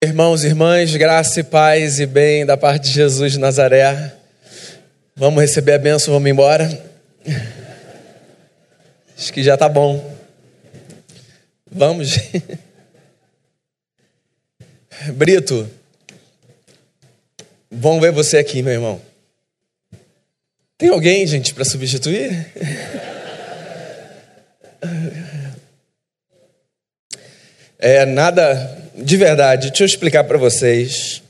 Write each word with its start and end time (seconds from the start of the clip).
Irmãos 0.00 0.44
e 0.44 0.46
irmãs, 0.46 0.94
graça 0.94 1.40
e 1.40 1.42
paz 1.42 1.98
e 1.98 2.06
bem 2.06 2.46
da 2.46 2.56
parte 2.56 2.84
de 2.84 2.92
Jesus 2.92 3.32
de 3.32 3.40
Nazaré. 3.40 4.14
Vamos 5.16 5.40
receber 5.40 5.72
a 5.72 5.78
bênção, 5.78 6.14
vamos 6.14 6.30
embora. 6.30 6.68
Acho 9.18 9.32
que 9.32 9.42
já 9.42 9.56
tá 9.56 9.68
bom. 9.68 10.16
Vamos. 11.68 12.10
Brito, 15.14 15.68
bom 17.68 18.00
ver 18.00 18.12
você 18.12 18.38
aqui, 18.38 18.62
meu 18.62 18.74
irmão. 18.74 19.02
Tem 20.78 20.90
alguém, 20.90 21.26
gente, 21.26 21.52
para 21.52 21.64
substituir? 21.64 22.52
É 27.80 28.04
nada 28.04 28.87
de 29.04 29.16
verdade, 29.16 29.68
deixa 29.68 29.84
eu 29.84 29.86
explicar 29.86 30.24
para 30.24 30.36
vocês. 30.38 31.22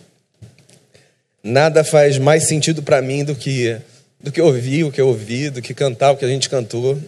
Nada 1.43 1.85
faz 1.85 2.19
mais 2.19 2.49
sentido 2.49 2.83
para 2.83 3.03
mim 3.03 3.25
do 3.25 3.35
que 3.35 3.79
do 4.21 4.33
que 4.33 4.41
ouvir 4.41 4.85
o 4.85 4.91
que 4.91 5.01
eu 5.01 5.09
ouvi, 5.09 5.49
do 5.49 5.63
que 5.63 5.73
cantar 5.73 6.11
o 6.11 6.17
que 6.17 6.25
a 6.25 6.29
gente 6.29 6.49
cantou. 6.49 6.99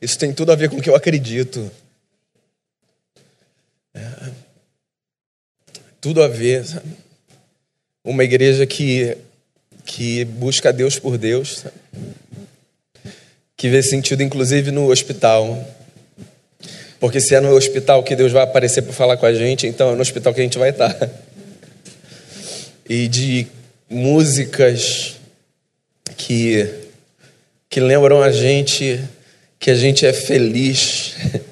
Isso 0.00 0.18
tem 0.18 0.32
tudo 0.32 0.52
a 0.52 0.54
ver 0.54 0.70
com 0.70 0.76
o 0.76 0.82
que 0.82 0.88
eu 0.88 0.94
acredito. 0.94 1.70
É, 3.92 4.30
tudo 6.00 6.22
a 6.22 6.28
ver. 6.28 6.64
Sabe? 6.64 6.88
Uma 8.04 8.24
igreja 8.24 8.64
que, 8.64 9.18
que 9.84 10.24
busca 10.24 10.72
Deus 10.72 10.98
por 10.98 11.18
Deus, 11.18 11.58
sabe? 11.58 11.74
que 13.56 13.68
vê 13.68 13.82
sentido 13.82 14.22
inclusive 14.22 14.70
no 14.70 14.88
hospital. 14.90 15.77
Porque 17.00 17.20
se 17.20 17.34
é 17.34 17.40
no 17.40 17.54
hospital 17.54 18.02
que 18.02 18.16
Deus 18.16 18.32
vai 18.32 18.42
aparecer 18.42 18.82
para 18.82 18.92
falar 18.92 19.16
com 19.16 19.26
a 19.26 19.32
gente, 19.32 19.66
então 19.66 19.92
é 19.92 19.94
no 19.94 20.02
hospital 20.02 20.34
que 20.34 20.40
a 20.40 20.44
gente 20.44 20.58
vai 20.58 20.70
estar. 20.70 20.96
E 22.90 23.06
de 23.06 23.46
músicas 23.90 25.16
que, 26.16 26.66
que 27.68 27.80
lembram 27.80 28.22
a 28.22 28.30
gente 28.32 28.98
que 29.58 29.70
a 29.70 29.74
gente 29.74 30.06
é 30.06 30.12
feliz. 30.12 31.14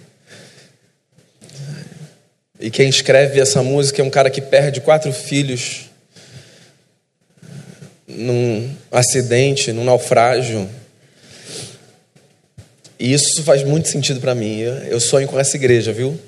E 2.58 2.70
quem 2.70 2.88
escreve 2.88 3.38
essa 3.38 3.62
música 3.62 4.00
é 4.00 4.04
um 4.04 4.08
cara 4.08 4.30
que 4.30 4.40
perde 4.40 4.80
quatro 4.80 5.12
filhos 5.12 5.90
num 8.08 8.74
acidente, 8.90 9.72
num 9.72 9.84
naufrágio. 9.84 10.66
E 12.98 13.12
isso 13.12 13.42
faz 13.42 13.62
muito 13.62 13.88
sentido 13.88 14.20
para 14.20 14.34
mim. 14.34 14.58
Eu 14.60 15.00
sonho 15.00 15.28
com 15.28 15.38
essa 15.38 15.56
igreja, 15.56 15.92
viu? 15.92 16.18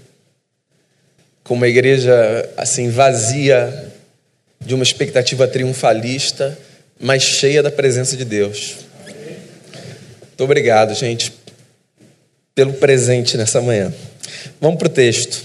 Com 1.42 1.54
uma 1.54 1.68
igreja 1.68 2.12
assim 2.56 2.90
vazia 2.90 3.92
de 4.60 4.74
uma 4.74 4.82
expectativa 4.82 5.48
triunfalista, 5.48 6.58
mas 7.00 7.22
cheia 7.22 7.62
da 7.62 7.70
presença 7.70 8.16
de 8.16 8.24
Deus. 8.24 8.76
Muito 10.20 10.44
obrigado, 10.44 10.94
gente, 10.94 11.32
pelo 12.54 12.74
presente 12.74 13.36
nessa 13.36 13.60
manhã. 13.60 13.92
Vamos 14.60 14.78
para 14.78 14.86
o 14.86 14.90
texto. 14.90 15.42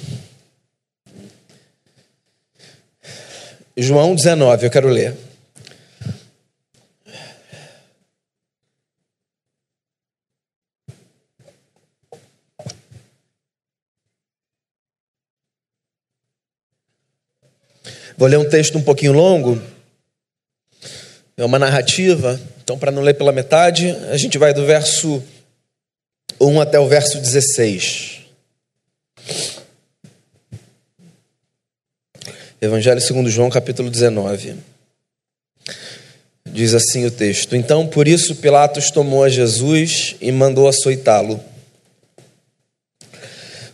João 3.76 4.14
19, 4.14 4.66
eu 4.66 4.70
quero 4.70 4.88
ler. 4.88 5.16
Vou 18.24 18.30
ler 18.30 18.38
um 18.38 18.48
texto 18.48 18.78
um 18.78 18.82
pouquinho 18.82 19.12
longo, 19.12 19.62
é 21.36 21.44
uma 21.44 21.60
narrativa, 21.60 22.40
então, 22.64 22.80
para 22.80 22.90
não 22.90 23.02
ler 23.02 23.16
pela 23.16 23.34
metade, 23.34 23.90
a 24.10 24.16
gente 24.16 24.38
vai 24.38 24.53
do 24.53 24.66
verso 24.66 25.22
1 26.40 26.62
até 26.62 26.80
o 26.80 26.88
verso 26.88 27.20
16. 27.20 28.22
Evangelho 32.62 33.02
segundo 33.02 33.30
João, 33.30 33.50
capítulo 33.50 33.90
19. 33.90 34.56
Diz 36.50 36.74
assim 36.74 37.06
o 37.06 37.12
texto: 37.12 37.58
Então, 37.58 37.86
por 37.86 38.08
isso, 38.08 38.38
Pilatos 38.38 38.90
tomou 38.90 39.26
a 39.26 39.28
Jesus 39.28 40.16
e 40.22 40.31
mandou 40.31 40.70
açoitá-lo. 40.70 41.44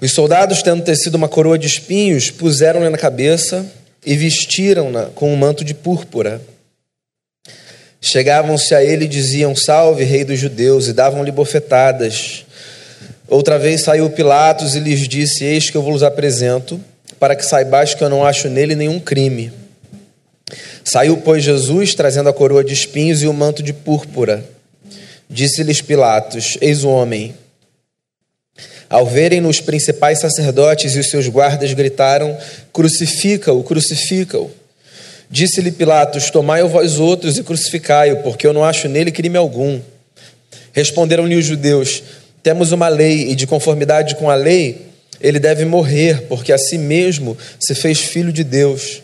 Os 0.02 0.12
soldados, 0.12 0.64
tendo 0.64 0.84
tecido 0.84 1.14
uma 1.14 1.30
coroa 1.30 1.60
de 1.60 1.68
espinhos, 1.68 2.32
puseram-lhe 2.32 2.90
na 2.90 2.98
cabeça 2.98 3.78
e 4.06 4.16
vestiram-na 4.16 5.06
com 5.08 5.32
um 5.32 5.36
manto 5.36 5.64
de 5.64 5.74
púrpura. 5.74 6.42
Chegavam-se 8.02 8.74
a 8.74 8.84
ele 8.84 9.06
e 9.06 9.10
diziam: 9.10 9.56
Salve, 9.56 10.04
Rei 10.04 10.24
dos 10.24 10.40
Judeus, 10.40 10.88
e 10.88 10.94
davam-lhe 10.94 11.32
bofetadas. 11.32 12.46
Outra 13.28 13.60
vez 13.60 13.82
saiu 13.82 14.10
Pilatos 14.10 14.76
e 14.76 14.80
lhes 14.80 15.08
disse: 15.08 15.44
Eis 15.44 15.70
que 15.70 15.78
eu 15.78 15.84
vos 15.84 16.02
apresento, 16.02 16.80
para 17.20 17.36
que 17.36 17.46
saibais 17.46 17.94
que 17.94 18.04
eu 18.04 18.10
não 18.10 18.26
acho 18.26 18.48
nele 18.48 18.76
nenhum 18.76 19.00
crime. 19.00 19.52
Saiu, 20.84 21.18
pois, 21.18 21.44
Jesus, 21.44 21.94
trazendo 21.94 22.30
a 22.30 22.34
coroa 22.34 22.64
de 22.64 22.74
espinhos 22.74 23.22
e 23.22 23.28
o 23.28 23.34
manto 23.34 23.62
de 23.62 23.74
púrpura. 23.74 24.44
Disse-lhes 25.30 25.82
Pilatos: 25.82 26.58
Eis 26.62 26.84
o 26.84 26.90
homem. 26.90 27.36
Ao 28.90 29.06
verem-no, 29.06 29.48
os 29.48 29.62
principais 29.62 30.20
sacerdotes 30.20 30.96
e 30.96 31.00
os 31.00 31.10
seus 31.10 31.28
guardas 31.28 31.72
gritaram: 31.74 32.36
Crucifica-o, 32.74 33.64
crucifica-o. 33.64 34.50
Disse-lhe 35.30 35.72
Pilatos: 35.72 36.32
Tomai-o 36.32 36.68
vós 36.68 37.00
outros 37.00 37.38
e 37.38 37.44
crucificai-o, 37.44 38.24
porque 38.24 38.48
eu 38.48 38.54
não 38.54 38.64
acho 38.64 38.88
nele 38.88 39.12
crime 39.12 39.38
algum. 39.38 39.80
Responderam-lhe 40.74 41.36
os 41.36 41.46
judeus: 41.46 42.02
Temos 42.42 42.72
uma 42.72 42.88
lei, 42.88 43.30
e 43.30 43.36
de 43.36 43.46
conformidade 43.46 44.16
com 44.16 44.28
a 44.28 44.34
lei, 44.34 44.88
ele 45.22 45.38
deve 45.38 45.66
morrer, 45.66 46.24
porque 46.24 46.52
a 46.52 46.58
si 46.58 46.80
mesmo 46.80 47.38
se 47.60 47.76
fez 47.76 48.00
filho 48.00 48.34
de 48.34 48.44
Deus. 48.44 49.04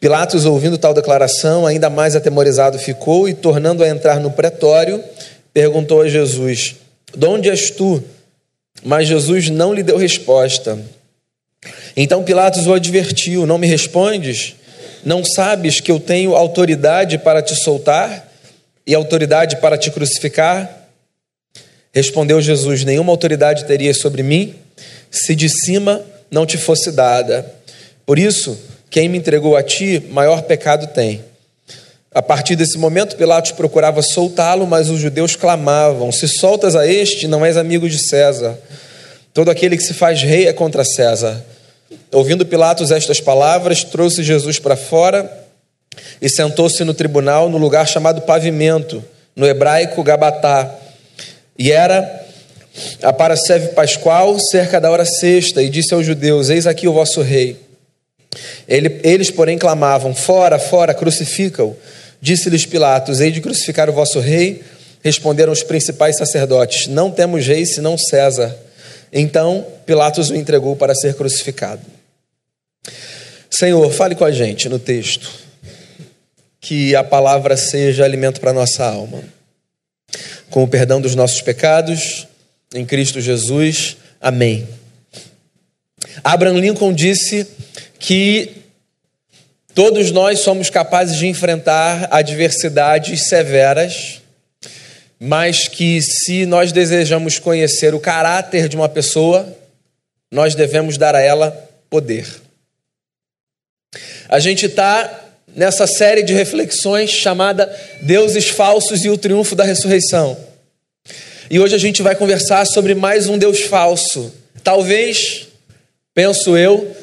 Pilatos, 0.00 0.46
ouvindo 0.46 0.78
tal 0.78 0.94
declaração, 0.94 1.66
ainda 1.66 1.90
mais 1.90 2.16
atemorizado 2.16 2.78
ficou 2.78 3.28
e, 3.28 3.34
tornando 3.34 3.82
a 3.82 3.88
entrar 3.88 4.18
no 4.20 4.30
pretório, 4.30 5.04
perguntou 5.52 6.00
a 6.00 6.08
Jesus: 6.08 6.76
De 7.14 7.26
onde 7.26 7.50
és 7.50 7.70
tu? 7.70 8.02
Mas 8.84 9.08
Jesus 9.08 9.50
não 9.50 9.72
lhe 9.72 9.82
deu 9.82 9.96
resposta. 9.96 10.78
Então 11.96 12.22
Pilatos 12.22 12.66
o 12.66 12.74
advertiu: 12.74 13.46
Não 13.46 13.58
me 13.58 13.66
respondes? 13.66 14.54
Não 15.04 15.24
sabes 15.24 15.80
que 15.80 15.90
eu 15.90 16.00
tenho 16.00 16.34
autoridade 16.34 17.18
para 17.18 17.42
te 17.42 17.54
soltar 17.56 18.28
e 18.86 18.94
autoridade 18.94 19.56
para 19.56 19.78
te 19.78 19.90
crucificar? 19.90 20.88
Respondeu 21.92 22.40
Jesus: 22.40 22.84
Nenhuma 22.84 23.12
autoridade 23.12 23.64
terias 23.64 23.98
sobre 23.98 24.22
mim 24.22 24.54
se 25.10 25.34
de 25.34 25.48
cima 25.48 26.02
não 26.30 26.46
te 26.46 26.58
fosse 26.58 26.92
dada. 26.92 27.54
Por 28.04 28.18
isso, 28.18 28.58
quem 28.90 29.08
me 29.08 29.18
entregou 29.18 29.56
a 29.56 29.62
ti, 29.62 30.02
maior 30.10 30.42
pecado 30.42 30.86
tem. 30.88 31.22
A 32.14 32.22
partir 32.22 32.56
desse 32.56 32.78
momento, 32.78 33.16
Pilatos 33.16 33.52
procurava 33.52 34.00
soltá-lo, 34.00 34.66
mas 34.66 34.88
os 34.88 34.98
judeus 34.98 35.36
clamavam: 35.36 36.10
Se 36.10 36.26
soltas 36.26 36.74
a 36.74 36.86
este, 36.86 37.28
não 37.28 37.44
és 37.44 37.56
amigo 37.56 37.88
de 37.88 37.98
César. 37.98 38.56
Todo 39.34 39.50
aquele 39.50 39.76
que 39.76 39.82
se 39.82 39.94
faz 39.94 40.22
rei 40.22 40.48
é 40.48 40.52
contra 40.52 40.84
César. 40.84 41.44
Ouvindo 42.12 42.46
Pilatos 42.46 42.90
estas 42.90 43.20
palavras, 43.20 43.84
trouxe 43.84 44.22
Jesus 44.22 44.58
para 44.58 44.76
fora 44.76 45.30
e 46.20 46.28
sentou-se 46.28 46.82
no 46.84 46.94
tribunal, 46.94 47.48
no 47.48 47.58
lugar 47.58 47.86
chamado 47.86 48.22
Pavimento, 48.22 49.04
no 49.36 49.46
hebraico 49.46 50.02
Gabatá. 50.02 50.74
E 51.58 51.70
era 51.70 52.26
a 53.02 53.12
Paraseve 53.12 53.68
Pascual, 53.68 54.38
cerca 54.38 54.80
da 54.80 54.90
hora 54.90 55.04
sexta, 55.04 55.62
e 55.62 55.68
disse 55.68 55.92
aos 55.92 56.06
judeus: 56.06 56.48
Eis 56.48 56.66
aqui 56.66 56.88
o 56.88 56.92
vosso 56.92 57.20
rei. 57.20 57.56
Ele, 58.66 59.00
eles, 59.04 59.30
porém, 59.30 59.58
clamavam: 59.58 60.14
Fora, 60.14 60.58
fora, 60.58 60.94
crucifica-o. 60.94 61.76
Disse-lhes 62.20 62.66
Pilatos: 62.66 63.20
Hei 63.20 63.30
de 63.30 63.40
crucificar 63.40 63.88
o 63.88 63.92
vosso 63.92 64.20
rei? 64.20 64.62
Responderam 65.02 65.52
os 65.52 65.62
principais 65.62 66.16
sacerdotes: 66.16 66.86
Não 66.86 67.10
temos 67.10 67.46
rei 67.46 67.64
senão 67.64 67.96
César. 67.96 68.56
Então 69.12 69.66
Pilatos 69.86 70.30
o 70.30 70.36
entregou 70.36 70.76
para 70.76 70.94
ser 70.94 71.14
crucificado. 71.14 71.82
Senhor, 73.50 73.90
fale 73.92 74.14
com 74.14 74.24
a 74.24 74.30
gente 74.30 74.68
no 74.68 74.78
texto, 74.78 75.30
que 76.60 76.94
a 76.94 77.02
palavra 77.02 77.56
seja 77.56 78.04
alimento 78.04 78.40
para 78.40 78.52
nossa 78.52 78.84
alma. 78.84 79.22
Com 80.50 80.64
o 80.64 80.68
perdão 80.68 81.00
dos 81.00 81.14
nossos 81.14 81.40
pecados, 81.40 82.26
em 82.74 82.84
Cristo 82.84 83.20
Jesus. 83.20 83.96
Amém. 84.20 84.66
Abraham 86.22 86.58
Lincoln 86.58 86.92
disse 86.92 87.46
que 87.98 88.50
todos 89.78 90.10
nós 90.10 90.40
somos 90.40 90.68
capazes 90.68 91.16
de 91.16 91.28
enfrentar 91.28 92.08
adversidades 92.10 93.28
severas 93.28 94.20
mas 95.20 95.66
que 95.66 96.00
se 96.00 96.46
nós 96.46 96.72
desejamos 96.72 97.38
conhecer 97.38 97.94
o 97.94 98.00
caráter 98.00 98.68
de 98.68 98.76
uma 98.76 98.88
pessoa, 98.88 99.56
nós 100.30 100.54
devemos 100.54 100.96
dar 100.96 101.14
a 101.14 101.20
ela 101.20 101.50
poder. 101.90 102.26
A 104.28 104.38
gente 104.38 104.66
está 104.66 105.24
nessa 105.56 105.86
série 105.86 106.22
de 106.22 106.32
reflexões 106.32 107.10
chamada 107.10 107.66
Deuses 108.02 108.48
Falsos 108.48 109.04
e 109.04 109.10
o 109.10 109.18
Triunfo 109.18 109.56
da 109.56 109.64
Ressurreição. 109.64 110.36
E 111.50 111.58
hoje 111.58 111.74
a 111.74 111.78
gente 111.78 112.02
vai 112.02 112.14
conversar 112.14 112.64
sobre 112.66 112.94
mais 112.94 113.28
um 113.28 113.38
Deus 113.38 113.62
falso. 113.62 114.32
Talvez, 114.62 115.48
penso 116.14 116.56
eu, 116.56 116.94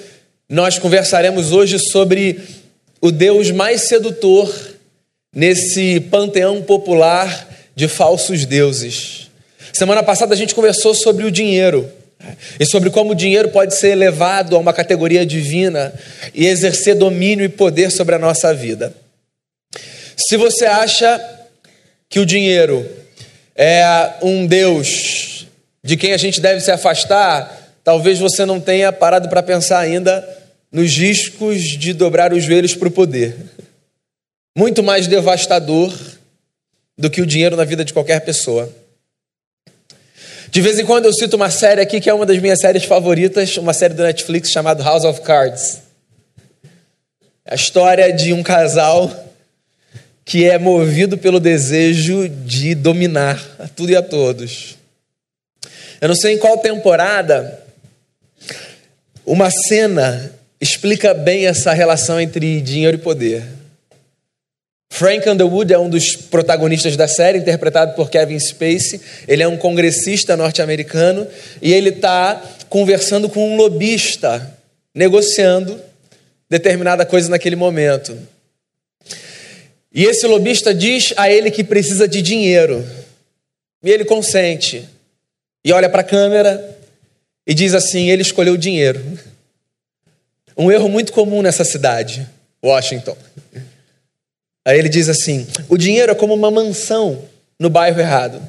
nós 0.47 0.77
conversaremos 0.77 1.51
hoje 1.51 1.79
sobre 1.79 2.39
o 3.01 3.11
Deus 3.11 3.51
mais 3.51 3.81
sedutor 3.81 4.53
nesse 5.33 5.99
panteão 5.99 6.61
popular 6.61 7.49
de 7.75 7.87
falsos 7.87 8.45
deuses. 8.45 9.29
Semana 9.73 10.01
passada 10.01 10.33
a 10.33 10.37
gente 10.37 10.55
conversou 10.55 10.93
sobre 10.93 11.25
o 11.25 11.31
dinheiro 11.31 11.91
e 12.59 12.65
sobre 12.65 12.89
como 12.89 13.11
o 13.11 13.15
dinheiro 13.15 13.49
pode 13.49 13.75
ser 13.75 13.89
elevado 13.89 14.55
a 14.55 14.59
uma 14.59 14.71
categoria 14.71 15.25
divina 15.25 15.93
e 16.33 16.45
exercer 16.45 16.95
domínio 16.95 17.45
e 17.45 17.49
poder 17.49 17.91
sobre 17.91 18.15
a 18.15 18.19
nossa 18.19 18.53
vida. 18.53 18.93
Se 20.15 20.37
você 20.37 20.65
acha 20.65 21.21
que 22.09 22.19
o 22.19 22.25
dinheiro 22.25 22.89
é 23.55 24.13
um 24.21 24.47
Deus 24.47 25.45
de 25.83 25.97
quem 25.97 26.13
a 26.13 26.17
gente 26.17 26.39
deve 26.39 26.61
se 26.61 26.71
afastar, 26.71 27.73
talvez 27.83 28.17
você 28.17 28.45
não 28.45 28.59
tenha 28.59 28.91
parado 28.91 29.27
para 29.29 29.43
pensar 29.43 29.79
ainda 29.79 30.25
nos 30.75 30.97
riscos 30.97 31.61
de 31.63 31.93
dobrar 31.93 32.33
os 32.33 32.43
joelhos 32.43 32.75
para 32.75 32.89
o 32.89 32.91
poder. 32.91 33.33
Muito 34.57 34.83
mais 34.83 35.07
devastador 35.07 35.97
do 36.97 37.09
que 37.09 37.21
o 37.21 37.25
dinheiro 37.25 37.55
na 37.55 37.63
vida 37.63 37.85
de 37.85 37.93
qualquer 37.93 38.19
pessoa. 38.25 38.69
De 40.49 40.59
vez 40.59 40.77
em 40.77 40.85
quando 40.85 41.05
eu 41.05 41.13
cito 41.13 41.37
uma 41.37 41.49
série 41.49 41.79
aqui 41.79 42.01
que 42.01 42.09
é 42.09 42.13
uma 42.13 42.25
das 42.25 42.39
minhas 42.39 42.59
séries 42.59 42.83
favoritas, 42.83 43.55
uma 43.55 43.73
série 43.73 43.93
do 43.93 44.03
Netflix 44.03 44.51
chamada 44.51 44.83
House 44.83 45.05
of 45.05 45.21
Cards. 45.21 45.79
A 47.45 47.55
história 47.55 48.11
de 48.11 48.33
um 48.33 48.43
casal 48.43 49.09
que 50.25 50.43
é 50.43 50.59
movido 50.59 51.17
pelo 51.17 51.39
desejo 51.39 52.27
de 52.27 52.75
dominar 52.75 53.41
a 53.59 53.69
tudo 53.69 53.93
e 53.93 53.95
a 53.95 54.01
todos. 54.01 54.75
Eu 56.01 56.09
não 56.09 56.15
sei 56.15 56.33
em 56.33 56.37
qual 56.37 56.57
temporada 56.57 57.63
uma 59.25 59.49
cena 59.49 60.35
explica 60.65 61.13
bem 61.13 61.45
essa 61.45 61.71
relação 61.73 62.19
entre 62.19 62.59
dinheiro 62.59 62.97
e 62.97 62.99
poder. 62.99 63.43
Frank 64.89 65.29
Underwood 65.29 65.73
é 65.73 65.77
um 65.77 65.89
dos 65.89 66.15
protagonistas 66.15 66.95
da 66.95 67.07
série, 67.07 67.39
interpretado 67.39 67.95
por 67.95 68.09
Kevin 68.09 68.39
Spacey. 68.39 68.99
Ele 69.27 69.43
é 69.43 69.47
um 69.47 69.57
congressista 69.57 70.35
norte-americano 70.35 71.27
e 71.61 71.71
ele 71.73 71.89
está 71.89 72.41
conversando 72.69 73.29
com 73.29 73.53
um 73.53 73.57
lobista, 73.57 74.57
negociando 74.93 75.79
determinada 76.49 77.05
coisa 77.05 77.29
naquele 77.29 77.55
momento. 77.55 78.17
E 79.93 80.03
esse 80.05 80.25
lobista 80.25 80.73
diz 80.73 81.13
a 81.17 81.29
ele 81.29 81.51
que 81.51 81.63
precisa 81.63 82.07
de 82.07 82.21
dinheiro. 82.21 82.85
E 83.83 83.89
ele 83.89 84.05
consente. 84.05 84.87
E 85.63 85.71
olha 85.71 85.89
para 85.89 86.01
a 86.01 86.05
câmera 86.05 86.77
e 87.45 87.53
diz 87.53 87.73
assim: 87.73 88.09
ele 88.09 88.21
escolheu 88.21 88.53
o 88.53 88.57
dinheiro. 88.57 89.01
Um 90.57 90.71
erro 90.71 90.87
muito 90.87 91.11
comum 91.11 91.41
nessa 91.41 91.65
cidade, 91.65 92.27
Washington. 92.63 93.17
Aí 94.63 94.79
ele 94.79 94.89
diz 94.89 95.09
assim: 95.09 95.45
o 95.67 95.77
dinheiro 95.77 96.11
é 96.11 96.15
como 96.15 96.33
uma 96.33 96.49
mansão 96.49 97.23
no 97.59 97.69
bairro 97.69 97.99
errado. 97.99 98.41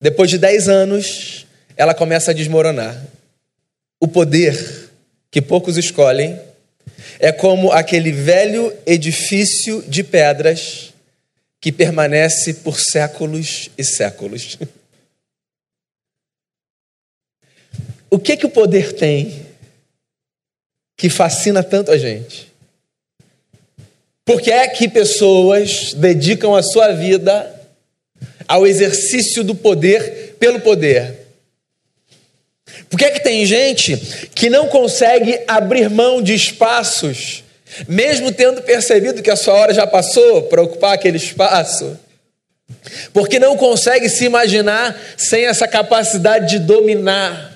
Depois 0.00 0.28
de 0.28 0.38
10 0.38 0.68
anos, 0.68 1.46
ela 1.76 1.94
começa 1.94 2.30
a 2.30 2.34
desmoronar. 2.34 3.02
O 3.98 4.06
poder, 4.06 4.90
que 5.30 5.40
poucos 5.40 5.76
escolhem, 5.76 6.38
é 7.18 7.32
como 7.32 7.72
aquele 7.72 8.12
velho 8.12 8.74
edifício 8.84 9.82
de 9.88 10.04
pedras 10.04 10.92
que 11.60 11.72
permanece 11.72 12.54
por 12.54 12.78
séculos 12.78 13.70
e 13.78 13.84
séculos. 13.84 14.58
O 18.08 18.20
que 18.20 18.36
que 18.36 18.46
o 18.46 18.50
poder 18.50 18.92
tem 18.92 19.45
que 20.96 21.10
fascina 21.10 21.62
tanto 21.62 21.90
a 21.90 21.98
gente? 21.98 22.52
Por 24.24 24.40
que 24.40 24.50
é 24.50 24.66
que 24.66 24.88
pessoas 24.88 25.92
dedicam 25.94 26.54
a 26.56 26.62
sua 26.62 26.92
vida 26.92 27.54
ao 28.48 28.66
exercício 28.66 29.44
do 29.44 29.54
poder 29.54 30.36
pelo 30.40 30.60
poder? 30.60 31.26
Por 32.88 32.98
que 32.98 33.04
é 33.04 33.10
que 33.10 33.20
tem 33.20 33.44
gente 33.44 33.96
que 34.34 34.50
não 34.50 34.68
consegue 34.68 35.40
abrir 35.46 35.90
mão 35.90 36.22
de 36.22 36.34
espaços, 36.34 37.44
mesmo 37.86 38.32
tendo 38.32 38.62
percebido 38.62 39.22
que 39.22 39.30
a 39.30 39.36
sua 39.36 39.54
hora 39.54 39.74
já 39.74 39.86
passou 39.86 40.42
para 40.42 40.62
ocupar 40.62 40.94
aquele 40.94 41.16
espaço? 41.16 41.98
Porque 43.12 43.38
não 43.38 43.56
consegue 43.56 44.08
se 44.08 44.24
imaginar 44.24 44.98
sem 45.16 45.44
essa 45.44 45.68
capacidade 45.68 46.48
de 46.50 46.58
dominar. 46.58 47.55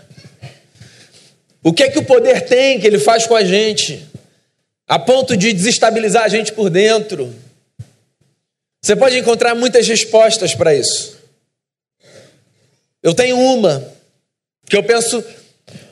O 1.62 1.72
que 1.72 1.82
é 1.82 1.90
que 1.90 1.98
o 1.98 2.04
poder 2.04 2.42
tem 2.46 2.80
que 2.80 2.86
ele 2.86 2.98
faz 2.98 3.26
com 3.26 3.34
a 3.34 3.44
gente? 3.44 4.10
a 4.90 4.98
ponto 4.98 5.36
de 5.36 5.52
desestabilizar 5.52 6.24
a 6.24 6.28
gente 6.28 6.52
por 6.52 6.68
dentro. 6.68 7.32
Você 8.82 8.96
pode 8.96 9.16
encontrar 9.16 9.54
muitas 9.54 9.86
respostas 9.86 10.52
para 10.52 10.74
isso. 10.74 11.16
Eu 13.00 13.14
tenho 13.14 13.38
uma 13.38 13.88
que 14.66 14.76
eu 14.76 14.82
penso 14.82 15.22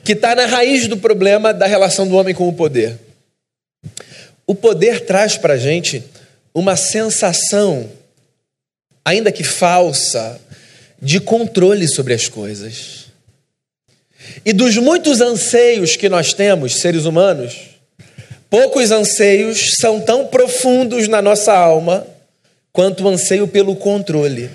que 0.03 0.11
está 0.11 0.35
na 0.35 0.45
raiz 0.45 0.85
do 0.89 0.97
problema 0.97 1.53
da 1.53 1.65
relação 1.65 2.05
do 2.05 2.17
homem 2.17 2.35
com 2.35 2.49
o 2.49 2.53
poder. 2.53 2.99
O 4.45 4.53
poder 4.53 5.05
traz 5.05 5.37
para 5.37 5.53
a 5.53 5.57
gente 5.57 6.03
uma 6.53 6.75
sensação, 6.75 7.89
ainda 9.05 9.31
que 9.31 9.45
falsa, 9.45 10.41
de 11.01 11.21
controle 11.21 11.87
sobre 11.87 12.13
as 12.13 12.27
coisas. 12.27 12.98
E 14.45 14.53
dos 14.53 14.77
muitos 14.77 15.21
anseios 15.21 15.95
que 15.95 16.09
nós 16.09 16.33
temos, 16.33 16.81
seres 16.81 17.05
humanos, 17.05 17.69
Poucos 18.49 18.89
anseios 18.89 19.75
são 19.79 20.01
tão 20.01 20.25
profundos 20.25 21.07
na 21.07 21.21
nossa 21.21 21.53
alma 21.53 22.07
quanto 22.73 23.03
o 23.03 23.07
anseio 23.07 23.47
pelo 23.47 23.75
controle. 23.75 24.49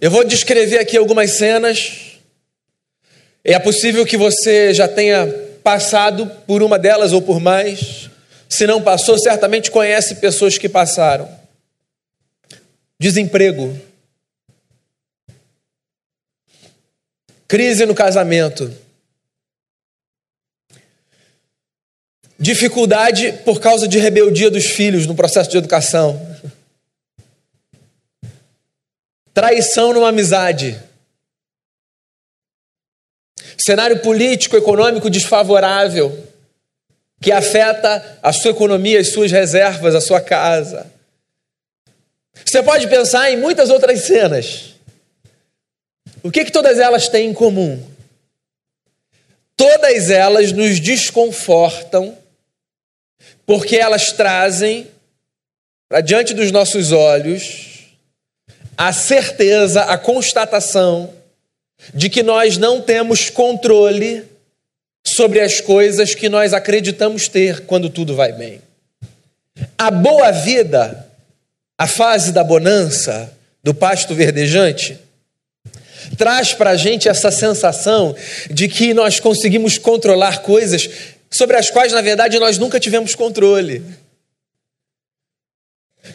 Eu 0.00 0.08
vou 0.08 0.22
descrever 0.22 0.78
aqui 0.78 0.96
algumas 0.96 1.32
cenas. 1.32 2.20
É 3.42 3.58
possível 3.58 4.06
que 4.06 4.16
você 4.16 4.72
já 4.72 4.86
tenha 4.86 5.26
passado 5.64 6.30
por 6.46 6.62
uma 6.62 6.78
delas 6.78 7.12
ou 7.12 7.20
por 7.20 7.40
mais. 7.40 8.08
Se 8.48 8.64
não 8.64 8.80
passou, 8.80 9.18
certamente 9.18 9.68
conhece 9.68 10.14
pessoas 10.16 10.56
que 10.56 10.68
passaram. 10.68 11.28
Desemprego. 13.00 13.76
Crise 17.48 17.86
no 17.86 17.94
casamento 17.94 18.70
Dificuldade 22.38 23.32
por 23.44 23.60
causa 23.60 23.88
de 23.88 23.98
rebeldia 23.98 24.48
dos 24.48 24.64
filhos 24.64 25.06
no 25.06 25.14
processo 25.16 25.50
de 25.50 25.58
educação. 25.58 26.36
Traição 29.34 29.92
numa 29.92 30.10
amizade. 30.10 30.80
Cenário 33.56 34.00
político, 34.00 34.56
econômico 34.56 35.10
desfavorável 35.10 36.26
que 37.20 37.32
afeta 37.32 38.20
a 38.22 38.32
sua 38.32 38.52
economia, 38.52 39.00
as 39.00 39.08
suas 39.08 39.32
reservas, 39.32 39.96
a 39.96 40.00
sua 40.00 40.20
casa. 40.20 40.86
Você 42.44 42.62
pode 42.62 42.86
pensar 42.86 43.32
em 43.32 43.36
muitas 43.36 43.68
outras 43.68 44.02
cenas. 44.02 44.76
O 46.28 46.30
que, 46.30 46.44
que 46.44 46.52
todas 46.52 46.78
elas 46.78 47.08
têm 47.08 47.30
em 47.30 47.32
comum? 47.32 47.82
Todas 49.56 50.10
elas 50.10 50.52
nos 50.52 50.78
desconfortam 50.78 52.14
porque 53.46 53.76
elas 53.76 54.12
trazem 54.12 54.88
para 55.88 56.02
diante 56.02 56.34
dos 56.34 56.52
nossos 56.52 56.92
olhos 56.92 57.86
a 58.76 58.92
certeza, 58.92 59.84
a 59.84 59.96
constatação 59.96 61.14
de 61.94 62.10
que 62.10 62.22
nós 62.22 62.58
não 62.58 62.82
temos 62.82 63.30
controle 63.30 64.22
sobre 65.06 65.40
as 65.40 65.62
coisas 65.62 66.14
que 66.14 66.28
nós 66.28 66.52
acreditamos 66.52 67.26
ter 67.26 67.64
quando 67.64 67.88
tudo 67.88 68.14
vai 68.14 68.32
bem. 68.32 68.60
A 69.78 69.90
boa 69.90 70.30
vida, 70.30 71.08
a 71.78 71.86
fase 71.86 72.32
da 72.32 72.44
bonança, 72.44 73.32
do 73.64 73.72
pasto 73.72 74.14
verdejante, 74.14 75.07
traz 76.16 76.54
para 76.54 76.70
a 76.70 76.76
gente 76.76 77.08
essa 77.08 77.30
sensação 77.30 78.14
de 78.50 78.68
que 78.68 78.94
nós 78.94 79.20
conseguimos 79.20 79.78
controlar 79.78 80.42
coisas 80.42 80.88
sobre 81.30 81.56
as 81.56 81.70
quais, 81.70 81.92
na 81.92 82.00
verdade, 82.00 82.38
nós 82.38 82.58
nunca 82.58 82.80
tivemos 82.80 83.14
controle. 83.14 83.82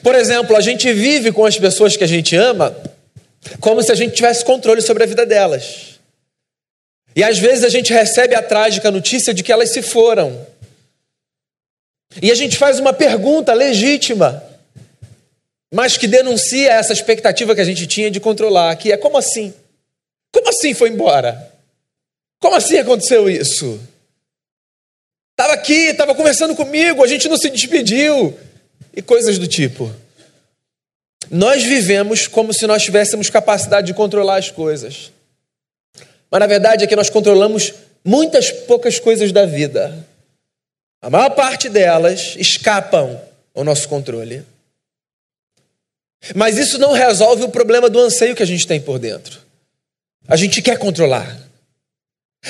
Por 0.01 0.15
exemplo, 0.15 0.55
a 0.55 0.61
gente 0.61 0.91
vive 0.91 1.31
com 1.31 1.45
as 1.45 1.57
pessoas 1.57 1.95
que 1.95 2.03
a 2.03 2.07
gente 2.07 2.35
ama 2.35 2.75
como 3.59 3.81
se 3.81 3.91
a 3.91 3.95
gente 3.95 4.15
tivesse 4.15 4.43
controle 4.43 4.81
sobre 4.81 5.03
a 5.03 5.07
vida 5.07 5.25
delas. 5.25 5.99
E 7.15 7.23
às 7.23 7.37
vezes 7.37 7.63
a 7.63 7.69
gente 7.69 7.93
recebe 7.93 8.33
a 8.35 8.41
trágica 8.41 8.89
notícia 8.89 9.33
de 9.33 9.43
que 9.43 9.51
elas 9.51 9.69
se 9.69 9.81
foram. 9.81 10.47
E 12.21 12.31
a 12.31 12.35
gente 12.35 12.57
faz 12.57 12.79
uma 12.79 12.93
pergunta 12.93 13.53
legítima, 13.53 14.43
mas 15.73 15.97
que 15.97 16.07
denuncia 16.07 16.71
essa 16.71 16.93
expectativa 16.93 17.53
que 17.53 17.61
a 17.61 17.65
gente 17.65 17.85
tinha 17.87 18.09
de 18.09 18.19
controlar, 18.19 18.75
que 18.75 18.91
é 18.91 18.97
como 18.97 19.17
assim? 19.17 19.53
Como 20.33 20.49
assim 20.49 20.73
foi 20.73 20.89
embora? 20.89 21.53
Como 22.39 22.55
assim 22.55 22.77
aconteceu 22.77 23.29
isso? 23.29 23.79
Estava 25.31 25.53
aqui, 25.53 25.89
estava 25.91 26.15
conversando 26.15 26.55
comigo, 26.55 27.03
a 27.03 27.07
gente 27.07 27.29
não 27.29 27.37
se 27.37 27.49
despediu. 27.49 28.37
E 28.95 29.01
coisas 29.01 29.39
do 29.39 29.47
tipo. 29.47 29.91
Nós 31.31 31.63
vivemos 31.63 32.27
como 32.27 32.53
se 32.53 32.67
nós 32.67 32.83
tivéssemos 32.83 33.29
capacidade 33.29 33.87
de 33.87 33.93
controlar 33.93 34.37
as 34.37 34.51
coisas. 34.51 35.11
Mas 36.29 36.39
na 36.39 36.47
verdade 36.47 36.83
é 36.83 36.87
que 36.87 36.95
nós 36.95 37.09
controlamos 37.09 37.73
muitas 38.03 38.51
poucas 38.51 38.99
coisas 38.99 39.31
da 39.31 39.45
vida. 39.45 40.05
A 41.01 41.09
maior 41.09 41.29
parte 41.31 41.69
delas 41.69 42.35
escapam 42.37 43.19
ao 43.53 43.63
nosso 43.63 43.87
controle. 43.87 44.43
Mas 46.35 46.57
isso 46.57 46.77
não 46.77 46.91
resolve 46.91 47.43
o 47.43 47.49
problema 47.49 47.89
do 47.89 47.99
anseio 47.99 48.35
que 48.35 48.43
a 48.43 48.47
gente 48.47 48.67
tem 48.67 48.79
por 48.79 48.97
dentro. 48.99 49.42
A 50.27 50.35
gente 50.35 50.61
quer 50.61 50.77
controlar. 50.77 51.43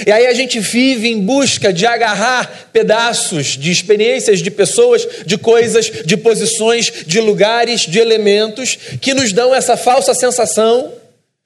E 0.08 0.12
aí 0.12 0.26
a 0.26 0.34
gente 0.34 0.60
vive 0.60 1.08
em 1.08 1.20
busca 1.20 1.72
de 1.72 1.86
agarrar 1.86 2.70
pedaços 2.74 3.58
de 3.58 3.72
experiências, 3.72 4.40
de 4.40 4.50
pessoas, 4.50 5.08
de 5.26 5.38
coisas, 5.38 5.86
de 6.04 6.18
posições, 6.18 6.92
de 7.06 7.22
lugares, 7.22 7.82
de 7.82 8.00
elementos 8.00 8.76
que 9.00 9.14
nos 9.14 9.32
dão 9.32 9.54
essa 9.54 9.78
falsa 9.78 10.16
sensação 10.16 10.92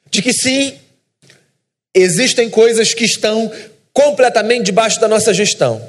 de 0.09 0.21
que 0.21 0.31
sim, 0.31 0.75
existem 1.93 2.49
coisas 2.49 2.93
que 2.93 3.03
estão 3.03 3.51
completamente 3.91 4.65
debaixo 4.65 5.01
da 5.01 5.07
nossa 5.07 5.33
gestão. 5.33 5.85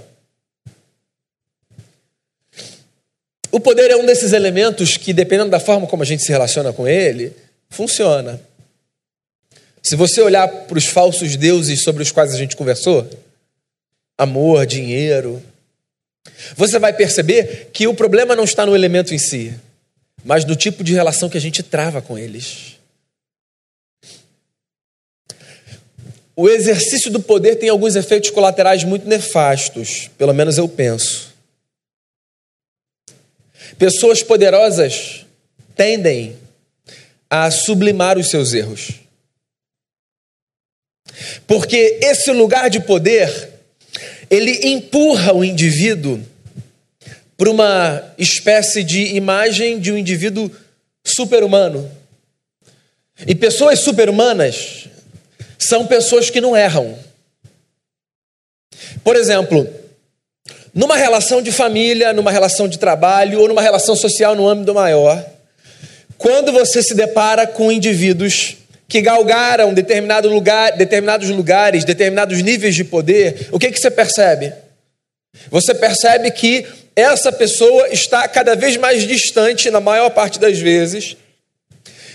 O 3.52 3.60
poder 3.60 3.90
é 3.90 3.96
um 3.96 4.04
desses 4.04 4.32
elementos 4.32 4.96
que, 4.96 5.12
dependendo 5.12 5.50
da 5.50 5.60
forma 5.60 5.86
como 5.86 6.02
a 6.02 6.06
gente 6.06 6.22
se 6.22 6.30
relaciona 6.30 6.72
com 6.72 6.86
ele, 6.86 7.32
funciona. 7.70 8.40
Se 9.82 9.96
você 9.96 10.20
olhar 10.20 10.48
para 10.48 10.78
os 10.78 10.86
falsos 10.86 11.36
deuses 11.36 11.82
sobre 11.82 12.02
os 12.02 12.10
quais 12.10 12.34
a 12.34 12.36
gente 12.36 12.56
conversou, 12.56 13.08
amor, 14.16 14.66
dinheiro, 14.66 15.42
você 16.56 16.78
vai 16.78 16.92
perceber 16.92 17.70
que 17.72 17.86
o 17.86 17.94
problema 17.94 18.34
não 18.34 18.44
está 18.44 18.66
no 18.66 18.74
elemento 18.74 19.14
em 19.14 19.18
si, 19.18 19.54
mas 20.24 20.44
no 20.44 20.56
tipo 20.56 20.82
de 20.82 20.92
relação 20.92 21.28
que 21.28 21.38
a 21.38 21.40
gente 21.40 21.62
trava 21.62 22.02
com 22.02 22.18
eles. 22.18 22.76
O 26.34 26.48
exercício 26.48 27.10
do 27.10 27.20
poder 27.20 27.56
tem 27.56 27.68
alguns 27.68 27.96
efeitos 27.96 28.30
colaterais 28.30 28.84
muito 28.84 29.08
nefastos, 29.08 30.08
pelo 30.16 30.32
menos 30.32 30.56
eu 30.56 30.68
penso. 30.68 31.34
Pessoas 33.76 34.22
poderosas 34.22 35.26
tendem 35.74 36.36
a 37.28 37.50
sublimar 37.50 38.16
os 38.16 38.30
seus 38.30 38.52
erros. 38.52 39.07
Porque 41.46 41.98
esse 42.02 42.30
lugar 42.32 42.70
de 42.70 42.80
poder, 42.80 43.50
ele 44.30 44.68
empurra 44.68 45.34
o 45.34 45.44
indivíduo 45.44 46.20
para 47.36 47.50
uma 47.50 48.14
espécie 48.18 48.82
de 48.82 49.14
imagem 49.14 49.78
de 49.78 49.92
um 49.92 49.96
indivíduo 49.96 50.50
super-humano. 51.04 51.90
E 53.26 53.34
pessoas 53.34 53.80
super-humanas 53.80 54.88
são 55.58 55.86
pessoas 55.86 56.30
que 56.30 56.40
não 56.40 56.56
erram. 56.56 56.96
Por 59.02 59.16
exemplo, 59.16 59.68
numa 60.74 60.96
relação 60.96 61.42
de 61.42 61.50
família, 61.50 62.12
numa 62.12 62.30
relação 62.30 62.68
de 62.68 62.78
trabalho 62.78 63.40
ou 63.40 63.48
numa 63.48 63.62
relação 63.62 63.96
social 63.96 64.36
no 64.36 64.48
âmbito 64.48 64.74
maior, 64.74 65.24
quando 66.16 66.52
você 66.52 66.82
se 66.82 66.94
depara 66.94 67.46
com 67.46 67.72
indivíduos 67.72 68.56
que 68.88 69.02
galgaram 69.02 69.74
determinado 69.74 70.30
lugar, 70.30 70.76
determinados 70.76 71.28
lugares, 71.28 71.84
determinados 71.84 72.40
níveis 72.40 72.74
de 72.74 72.84
poder, 72.84 73.48
o 73.52 73.58
que, 73.58 73.70
que 73.70 73.78
você 73.78 73.90
percebe? 73.90 74.52
Você 75.50 75.74
percebe 75.74 76.30
que 76.30 76.66
essa 76.96 77.30
pessoa 77.30 77.88
está 77.90 78.26
cada 78.26 78.56
vez 78.56 78.76
mais 78.78 79.06
distante, 79.06 79.70
na 79.70 79.80
maior 79.80 80.10
parte 80.10 80.38
das 80.40 80.58
vezes, 80.58 81.16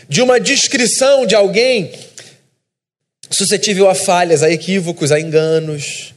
de 0.09 0.21
uma 0.21 0.39
descrição 0.39 1.25
de 1.25 1.35
alguém 1.35 1.91
suscetível 3.29 3.87
a 3.87 3.95
falhas, 3.95 4.41
a 4.41 4.49
equívocos, 4.49 5.11
a 5.11 5.19
enganos. 5.19 6.13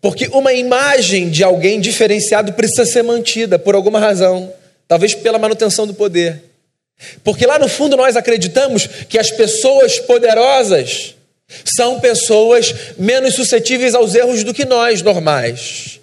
Porque 0.00 0.28
uma 0.28 0.52
imagem 0.52 1.30
de 1.30 1.44
alguém 1.44 1.80
diferenciado 1.80 2.52
precisa 2.52 2.84
ser 2.84 3.02
mantida 3.02 3.58
por 3.58 3.74
alguma 3.74 4.00
razão, 4.00 4.52
talvez 4.88 5.14
pela 5.14 5.38
manutenção 5.38 5.86
do 5.86 5.94
poder. 5.94 6.49
Porque 7.24 7.46
lá 7.46 7.58
no 7.58 7.68
fundo 7.68 7.96
nós 7.96 8.16
acreditamos 8.16 8.86
que 9.08 9.18
as 9.18 9.30
pessoas 9.30 9.98
poderosas 10.00 11.14
são 11.64 12.00
pessoas 12.00 12.74
menos 12.96 13.34
suscetíveis 13.34 13.94
aos 13.94 14.14
erros 14.14 14.44
do 14.44 14.54
que 14.54 14.64
nós 14.64 15.02
normais. 15.02 16.00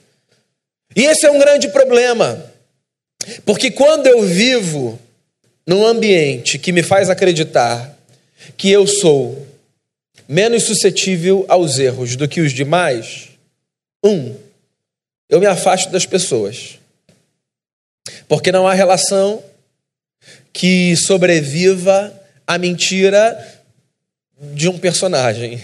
E 0.96 1.06
esse 1.06 1.26
é 1.26 1.32
um 1.32 1.40
grande 1.40 1.70
problema. 1.70 2.44
Porque 3.46 3.72
quando 3.72 4.08
eu 4.08 4.24
vivo 4.24 5.00
num 5.66 5.86
ambiente 5.86 6.58
que 6.58 6.72
me 6.72 6.82
faz 6.82 7.10
acreditar 7.10 7.96
que 8.56 8.72
eu 8.72 8.88
sou 8.88 9.46
menos 10.28 10.64
suscetível 10.64 11.46
aos 11.48 11.78
erros 11.80 12.16
do 12.16 12.28
que 12.28 12.42
os 12.42 12.52
demais, 12.52 13.30
um, 14.04 14.36
eu 15.30 15.40
me 15.40 15.46
afasto 15.46 15.92
das 15.92 16.06
pessoas. 16.06 16.80
Porque 18.28 18.52
não 18.52 18.68
há 18.68 18.74
relação 18.74 19.44
que 20.58 20.96
sobreviva 20.98 22.12
a 22.48 22.58
mentira 22.58 23.38
de 24.56 24.68
um 24.68 24.76
personagem. 24.76 25.62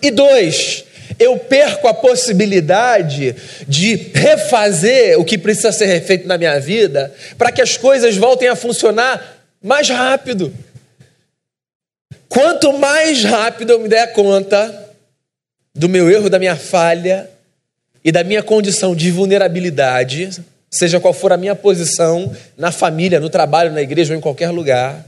E 0.00 0.10
dois, 0.10 0.86
eu 1.18 1.38
perco 1.38 1.88
a 1.88 1.92
possibilidade 1.92 3.36
de 3.68 3.96
refazer 4.14 5.20
o 5.20 5.26
que 5.26 5.36
precisa 5.36 5.70
ser 5.72 5.84
refeito 5.84 6.26
na 6.26 6.38
minha 6.38 6.58
vida 6.58 7.14
para 7.36 7.52
que 7.52 7.60
as 7.60 7.76
coisas 7.76 8.16
voltem 8.16 8.48
a 8.48 8.56
funcionar 8.56 9.44
mais 9.62 9.90
rápido. 9.90 10.50
Quanto 12.30 12.78
mais 12.78 13.24
rápido 13.24 13.74
eu 13.74 13.80
me 13.80 13.90
der 13.90 14.10
conta 14.14 14.94
do 15.74 15.86
meu 15.86 16.10
erro, 16.10 16.30
da 16.30 16.38
minha 16.38 16.56
falha 16.56 17.28
e 18.02 18.10
da 18.10 18.24
minha 18.24 18.42
condição 18.42 18.96
de 18.96 19.10
vulnerabilidade, 19.10 20.30
seja 20.70 21.00
qual 21.00 21.14
for 21.14 21.32
a 21.32 21.36
minha 21.36 21.54
posição 21.54 22.34
na 22.56 22.70
família, 22.70 23.20
no 23.20 23.30
trabalho, 23.30 23.72
na 23.72 23.82
igreja 23.82 24.12
ou 24.12 24.18
em 24.18 24.22
qualquer 24.22 24.50
lugar, 24.50 25.04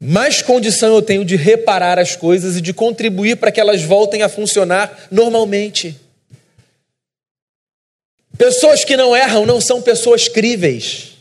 mais 0.00 0.42
condição 0.42 0.94
eu 0.94 1.02
tenho 1.02 1.24
de 1.24 1.36
reparar 1.36 1.98
as 1.98 2.14
coisas 2.14 2.56
e 2.56 2.60
de 2.60 2.74
contribuir 2.74 3.36
para 3.36 3.50
que 3.50 3.60
elas 3.60 3.82
voltem 3.82 4.22
a 4.22 4.28
funcionar 4.28 5.08
normalmente. 5.10 5.98
Pessoas 8.36 8.84
que 8.84 8.96
não 8.96 9.16
erram 9.16 9.46
não 9.46 9.60
são 9.60 9.80
pessoas 9.80 10.28
críveis. 10.28 11.12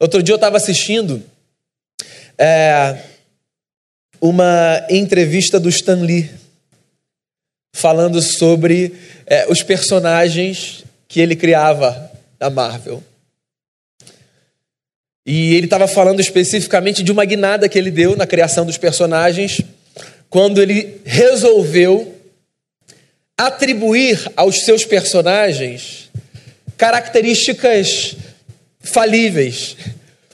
Outro 0.00 0.22
dia 0.22 0.32
eu 0.32 0.36
estava 0.36 0.56
assistindo 0.56 1.22
é, 2.36 2.98
uma 4.20 4.84
entrevista 4.90 5.60
do 5.60 5.68
Stan 5.68 6.00
Lee 6.00 6.28
falando 7.72 8.20
sobre 8.20 8.94
é, 9.26 9.46
os 9.48 9.62
personagens 9.62 10.84
que 11.12 11.20
ele 11.20 11.36
criava 11.36 12.10
da 12.38 12.48
Marvel. 12.48 13.04
E 15.26 15.54
ele 15.54 15.66
estava 15.66 15.86
falando 15.86 16.20
especificamente 16.20 17.02
de 17.02 17.12
uma 17.12 17.26
guinada 17.26 17.68
que 17.68 17.78
ele 17.78 17.90
deu 17.90 18.16
na 18.16 18.26
criação 18.26 18.64
dos 18.64 18.78
personagens, 18.78 19.60
quando 20.30 20.62
ele 20.62 21.02
resolveu 21.04 22.14
atribuir 23.36 24.26
aos 24.34 24.64
seus 24.64 24.86
personagens 24.86 26.10
características 26.78 28.16
falíveis. 28.80 29.76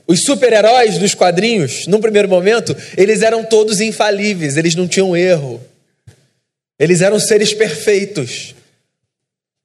Os 0.07 0.23
super-heróis 0.23 0.97
dos 0.97 1.13
quadrinhos, 1.13 1.89
num 1.89 2.01
primeiro 2.01 2.29
momento, 2.29 2.77
eles 2.97 3.23
eram 3.23 3.43
todos 3.43 3.81
infalíveis, 3.81 4.57
eles 4.57 4.77
não 4.77 4.87
tinham 4.87 5.17
erro. 5.17 5.61
Eles 6.79 7.01
eram 7.01 7.19
seres 7.19 7.53
perfeitos 7.53 8.55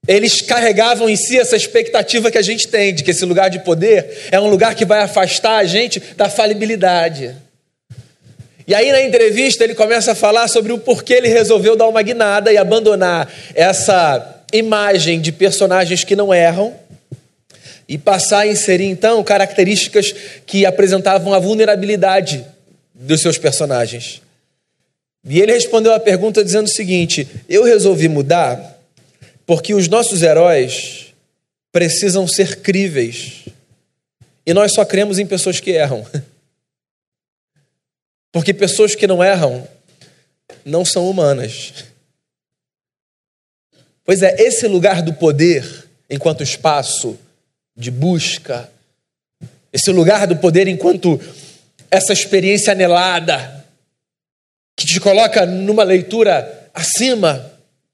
eles 0.07 0.41
carregavam 0.41 1.09
em 1.09 1.15
si 1.15 1.39
essa 1.39 1.55
expectativa 1.55 2.29
que 2.29 2.37
a 2.37 2.41
gente 2.41 2.67
tem 2.67 2.93
de 2.93 3.03
que 3.03 3.11
esse 3.11 3.23
lugar 3.23 3.49
de 3.49 3.59
poder 3.59 4.27
é 4.31 4.39
um 4.39 4.49
lugar 4.49 4.75
que 4.75 4.85
vai 4.85 4.99
afastar 4.99 5.57
a 5.57 5.63
gente 5.63 5.99
da 6.17 6.29
falibilidade. 6.29 7.35
E 8.67 8.75
aí 8.75 8.91
na 8.91 9.01
entrevista 9.01 9.63
ele 9.63 9.75
começa 9.75 10.11
a 10.11 10.15
falar 10.15 10.47
sobre 10.47 10.73
o 10.73 10.77
porquê 10.77 11.13
ele 11.13 11.27
resolveu 11.27 11.75
dar 11.75 11.87
uma 11.87 12.01
guinada 12.01 12.51
e 12.51 12.57
abandonar 12.57 13.31
essa 13.55 14.43
imagem 14.51 15.21
de 15.21 15.31
personagens 15.31 16.03
que 16.03 16.15
não 16.15 16.33
erram 16.33 16.73
e 17.87 17.97
passar 17.97 18.39
a 18.39 18.47
inserir 18.47 18.85
então 18.85 19.23
características 19.23 20.13
que 20.45 20.65
apresentavam 20.65 21.33
a 21.33 21.39
vulnerabilidade 21.39 22.45
dos 22.93 23.21
seus 23.21 23.37
personagens. 23.37 24.21
E 25.27 25.39
ele 25.39 25.53
respondeu 25.53 25.93
a 25.93 25.99
pergunta 25.99 26.43
dizendo 26.43 26.67
o 26.67 26.71
seguinte: 26.71 27.27
Eu 27.47 27.63
resolvi 27.63 28.07
mudar 28.09 28.72
Porque 29.45 29.73
os 29.73 29.87
nossos 29.87 30.21
heróis 30.21 31.13
precisam 31.71 32.27
ser 32.27 32.61
críveis. 32.61 33.45
E 34.45 34.53
nós 34.53 34.73
só 34.73 34.85
cremos 34.85 35.19
em 35.19 35.25
pessoas 35.25 35.59
que 35.59 35.71
erram. 35.71 36.05
Porque 38.31 38.53
pessoas 38.53 38.95
que 38.95 39.07
não 39.07 39.23
erram 39.23 39.67
não 40.65 40.85
são 40.85 41.09
humanas. 41.09 41.85
Pois 44.05 44.21
é, 44.21 44.35
esse 44.41 44.67
lugar 44.67 45.01
do 45.01 45.13
poder, 45.13 45.87
enquanto 46.09 46.43
espaço 46.43 47.17
de 47.75 47.89
busca, 47.89 48.69
esse 49.71 49.91
lugar 49.91 50.27
do 50.27 50.35
poder 50.35 50.67
enquanto 50.67 51.19
essa 51.89 52.11
experiência 52.11 52.73
anelada, 52.73 53.65
que 54.75 54.85
te 54.85 54.99
coloca 54.99 55.45
numa 55.45 55.83
leitura 55.83 56.69
acima 56.73 57.51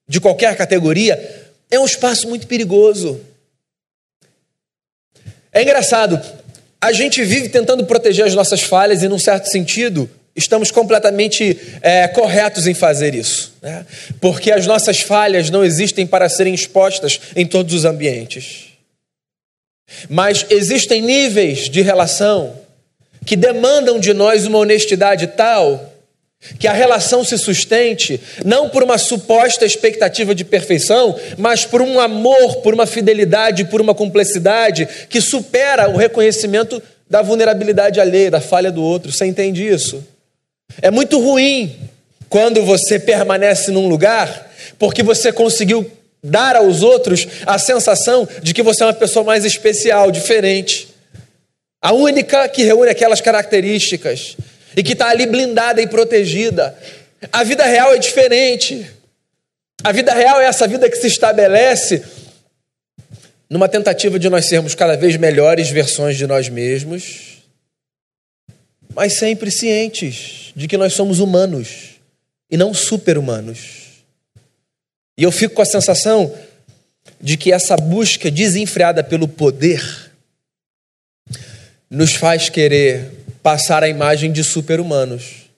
de 0.07 0.19
qualquer 0.19 0.57
categoria, 0.57 1.38
é 1.69 1.79
um 1.79 1.85
espaço 1.85 2.27
muito 2.27 2.47
perigoso. 2.47 3.19
É 5.51 5.61
engraçado, 5.61 6.19
a 6.81 6.91
gente 6.91 7.23
vive 7.23 7.49
tentando 7.49 7.85
proteger 7.85 8.25
as 8.25 8.35
nossas 8.35 8.61
falhas 8.61 9.03
e, 9.03 9.07
num 9.07 9.19
certo 9.19 9.47
sentido, 9.47 10.09
estamos 10.35 10.71
completamente 10.71 11.59
é, 11.81 12.07
corretos 12.07 12.67
em 12.67 12.73
fazer 12.73 13.13
isso, 13.13 13.53
né? 13.61 13.85
porque 14.21 14.51
as 14.51 14.65
nossas 14.65 15.01
falhas 15.01 15.49
não 15.49 15.65
existem 15.65 16.07
para 16.07 16.29
serem 16.29 16.53
expostas 16.53 17.19
em 17.35 17.45
todos 17.45 17.73
os 17.73 17.85
ambientes. 17.85 18.69
Mas 20.07 20.45
existem 20.49 21.01
níveis 21.01 21.69
de 21.69 21.81
relação 21.81 22.55
que 23.25 23.35
demandam 23.35 23.99
de 23.99 24.13
nós 24.13 24.45
uma 24.45 24.59
honestidade 24.59 25.27
tal 25.27 25.93
que 26.57 26.67
a 26.67 26.73
relação 26.73 27.23
se 27.23 27.37
sustente 27.37 28.19
não 28.45 28.69
por 28.69 28.81
uma 28.81 28.97
suposta 28.97 29.65
expectativa 29.65 30.33
de 30.33 30.45
perfeição, 30.45 31.17
mas 31.37 31.65
por 31.65 31.81
um 31.81 31.99
amor, 31.99 32.57
por 32.57 32.73
uma 32.73 32.85
fidelidade, 32.85 33.65
por 33.65 33.81
uma 33.81 33.93
complexidade 33.93 34.87
que 35.09 35.19
supera 35.19 35.89
o 35.89 35.97
reconhecimento 35.97 36.81
da 37.09 37.21
vulnerabilidade 37.21 37.99
alheia, 37.99 38.31
da 38.31 38.39
falha 38.39 38.71
do 38.71 38.81
outro. 38.81 39.11
Você 39.11 39.25
entende 39.25 39.67
isso? 39.67 40.03
É 40.81 40.89
muito 40.89 41.19
ruim 41.19 41.75
quando 42.29 42.63
você 42.63 42.99
permanece 42.99 43.71
num 43.71 43.89
lugar 43.89 44.49
porque 44.77 45.03
você 45.03 45.31
conseguiu 45.31 45.89
dar 46.23 46.55
aos 46.55 46.83
outros 46.83 47.27
a 47.45 47.57
sensação 47.57 48.27
de 48.41 48.53
que 48.53 48.61
você 48.61 48.83
é 48.83 48.85
uma 48.85 48.93
pessoa 48.93 49.25
mais 49.25 49.43
especial, 49.43 50.11
diferente. 50.11 50.87
A 51.81 51.93
única 51.93 52.47
que 52.47 52.63
reúne 52.63 52.91
aquelas 52.91 53.21
características 53.21 54.37
e 54.79 54.83
que 54.83 54.93
está 54.93 55.09
ali 55.09 55.25
blindada 55.25 55.81
e 55.81 55.87
protegida. 55.87 56.73
A 57.33 57.43
vida 57.43 57.65
real 57.65 57.93
é 57.93 57.97
diferente. 57.97 58.89
A 59.83 59.91
vida 59.91 60.13
real 60.13 60.39
é 60.39 60.45
essa 60.45 60.65
vida 60.65 60.89
que 60.89 60.95
se 60.95 61.07
estabelece 61.07 62.01
numa 63.49 63.67
tentativa 63.67 64.17
de 64.17 64.29
nós 64.29 64.45
sermos 64.45 64.75
cada 64.75 64.95
vez 64.95 65.17
melhores 65.17 65.69
versões 65.69 66.15
de 66.15 66.25
nós 66.25 66.47
mesmos, 66.47 67.43
mas 68.95 69.17
sempre 69.17 69.51
cientes 69.51 70.53
de 70.55 70.65
que 70.65 70.77
nós 70.77 70.93
somos 70.93 71.19
humanos 71.19 71.99
e 72.49 72.55
não 72.55 72.73
super-humanos. 72.73 74.05
E 75.17 75.23
eu 75.23 75.31
fico 75.31 75.55
com 75.55 75.61
a 75.61 75.65
sensação 75.65 76.33
de 77.19 77.35
que 77.35 77.51
essa 77.51 77.75
busca 77.75 78.31
desenfreada 78.31 79.03
pelo 79.03 79.27
poder 79.27 80.09
nos 81.89 82.13
faz 82.13 82.47
querer 82.47 83.18
passar 83.41 83.83
a 83.83 83.89
imagem 83.89 84.31
de 84.31 84.43
super-humanos. 84.43 85.49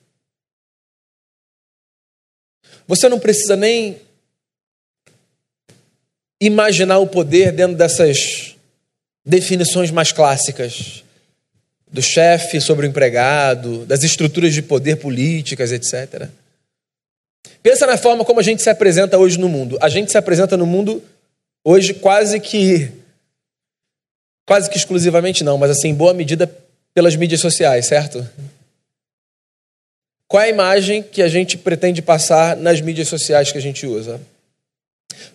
Você 2.86 3.08
não 3.08 3.18
precisa 3.18 3.56
nem 3.56 4.00
imaginar 6.40 6.98
o 6.98 7.06
poder 7.06 7.52
dentro 7.52 7.76
dessas 7.76 8.56
definições 9.24 9.90
mais 9.90 10.10
clássicas 10.10 11.04
do 11.86 12.02
chefe 12.02 12.60
sobre 12.60 12.86
o 12.86 12.88
empregado, 12.88 13.84
das 13.86 14.02
estruturas 14.02 14.52
de 14.54 14.62
poder 14.62 14.96
políticas, 14.96 15.70
etc. 15.70 16.28
Pensa 17.62 17.86
na 17.86 17.96
forma 17.96 18.24
como 18.24 18.40
a 18.40 18.42
gente 18.42 18.62
se 18.62 18.70
apresenta 18.70 19.18
hoje 19.18 19.38
no 19.38 19.48
mundo. 19.48 19.78
A 19.80 19.88
gente 19.88 20.10
se 20.10 20.18
apresenta 20.18 20.56
no 20.56 20.66
mundo 20.66 21.02
hoje 21.64 21.94
quase 21.94 22.40
que 22.40 22.90
quase 24.44 24.68
que 24.68 24.76
exclusivamente 24.76 25.44
não, 25.44 25.56
mas 25.56 25.70
assim, 25.70 25.88
em 25.88 25.94
boa 25.94 26.12
medida 26.12 26.46
pelas 26.94 27.16
mídias 27.16 27.40
sociais, 27.40 27.86
certo? 27.86 28.28
Qual 30.28 30.42
é 30.42 30.46
a 30.46 30.50
imagem 30.50 31.02
que 31.02 31.20
a 31.22 31.28
gente 31.28 31.58
pretende 31.58 32.00
passar 32.00 32.56
nas 32.56 32.80
mídias 32.80 33.08
sociais 33.08 33.52
que 33.52 33.58
a 33.58 33.62
gente 33.62 33.86
usa? 33.86 34.20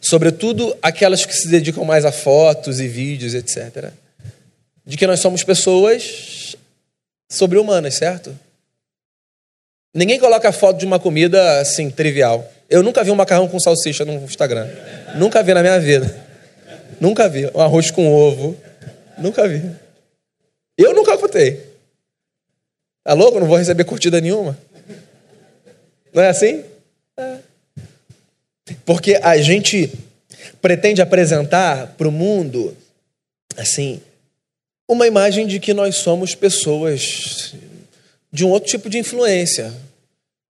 Sobretudo 0.02 0.76
aquelas 0.82 1.26
que 1.26 1.36
se 1.36 1.48
dedicam 1.48 1.86
mais 1.86 2.06
a 2.06 2.12
fotos 2.12 2.80
e 2.80 2.88
vídeos, 2.88 3.34
etc. 3.34 3.92
De 4.86 4.98
que 4.98 5.06
nós 5.06 5.20
somos 5.20 5.44
pessoas 5.44 6.56
sobre-humanas, 7.30 7.96
certo? 7.96 8.38
Ninguém 9.94 10.20
coloca 10.20 10.52
foto 10.52 10.78
de 10.78 10.86
uma 10.86 11.00
comida 11.00 11.60
assim, 11.60 11.90
trivial. 11.90 12.52
Eu 12.70 12.84
nunca 12.84 13.04
vi 13.04 13.12
um 13.12 13.16
macarrão 13.16 13.48
com 13.48 13.60
salsicha 13.60 14.04
no 14.04 14.14
Instagram. 14.26 14.68
Nunca 15.16 15.42
vi 15.42 15.54
na 15.54 15.62
minha 15.62 15.80
vida. 15.80 16.26
Nunca 17.00 17.28
vi. 17.30 17.50
Um 17.54 17.62
arroz 17.62 17.92
com 17.92 18.12
ovo. 18.12 18.56
Nunca 19.18 19.48
vi. 19.48 19.64
Eu 20.78 20.94
nunca 20.94 21.17
votei. 21.28 21.62
Tá 23.04 23.14
louco? 23.14 23.40
Não 23.40 23.48
vou 23.48 23.58
receber 23.58 23.84
curtida 23.84 24.20
nenhuma. 24.20 24.58
Não 26.14 26.24
é 26.24 26.30
assim? 26.30 26.64
É. 27.16 27.38
Porque 28.86 29.16
a 29.22 29.38
gente 29.38 29.92
pretende 30.62 31.02
apresentar 31.02 31.96
para 31.98 32.08
o 32.08 32.12
mundo, 32.12 32.76
assim, 33.56 34.02
uma 34.88 35.06
imagem 35.06 35.46
de 35.46 35.60
que 35.60 35.74
nós 35.74 35.96
somos 35.98 36.34
pessoas 36.34 37.54
de 38.32 38.44
um 38.44 38.50
outro 38.50 38.70
tipo 38.70 38.90
de 38.90 38.98
influência, 38.98 39.74